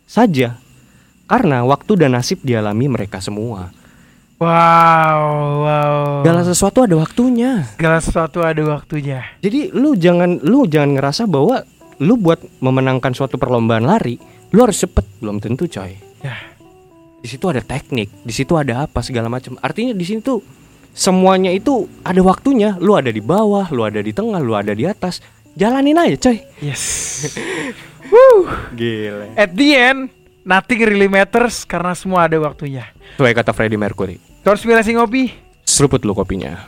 [0.05, 0.61] saja.
[1.27, 3.75] Karena waktu dan nasib dialami mereka semua.
[4.37, 5.25] Wow,
[5.65, 6.21] wow.
[6.21, 7.67] Segala sesuatu ada waktunya.
[7.75, 9.25] Segala sesuatu ada waktunya.
[9.41, 11.65] Jadi lu jangan lu jangan ngerasa bahwa
[12.05, 14.21] lu buat memenangkan suatu perlombaan lari,
[14.53, 15.97] lu harus cepet, belum tentu coy.
[16.21, 16.37] Ya.
[17.25, 19.57] Di situ ada teknik, di situ ada apa segala macam.
[19.65, 20.45] Artinya di sini tuh
[20.93, 22.77] semuanya itu ada waktunya.
[22.77, 25.25] Lu ada di bawah, lu ada di tengah, lu ada di atas.
[25.57, 26.39] Jalanin aja coy.
[26.61, 26.85] Yes.
[28.79, 29.33] Gile.
[29.35, 30.13] At the end,
[30.47, 32.87] nothing really matters karena semua ada waktunya.
[33.19, 34.23] Sesuai kata Freddie Mercury.
[34.47, 35.35] Konspirasi ngopi.
[35.67, 36.63] Seruput lu kopinya.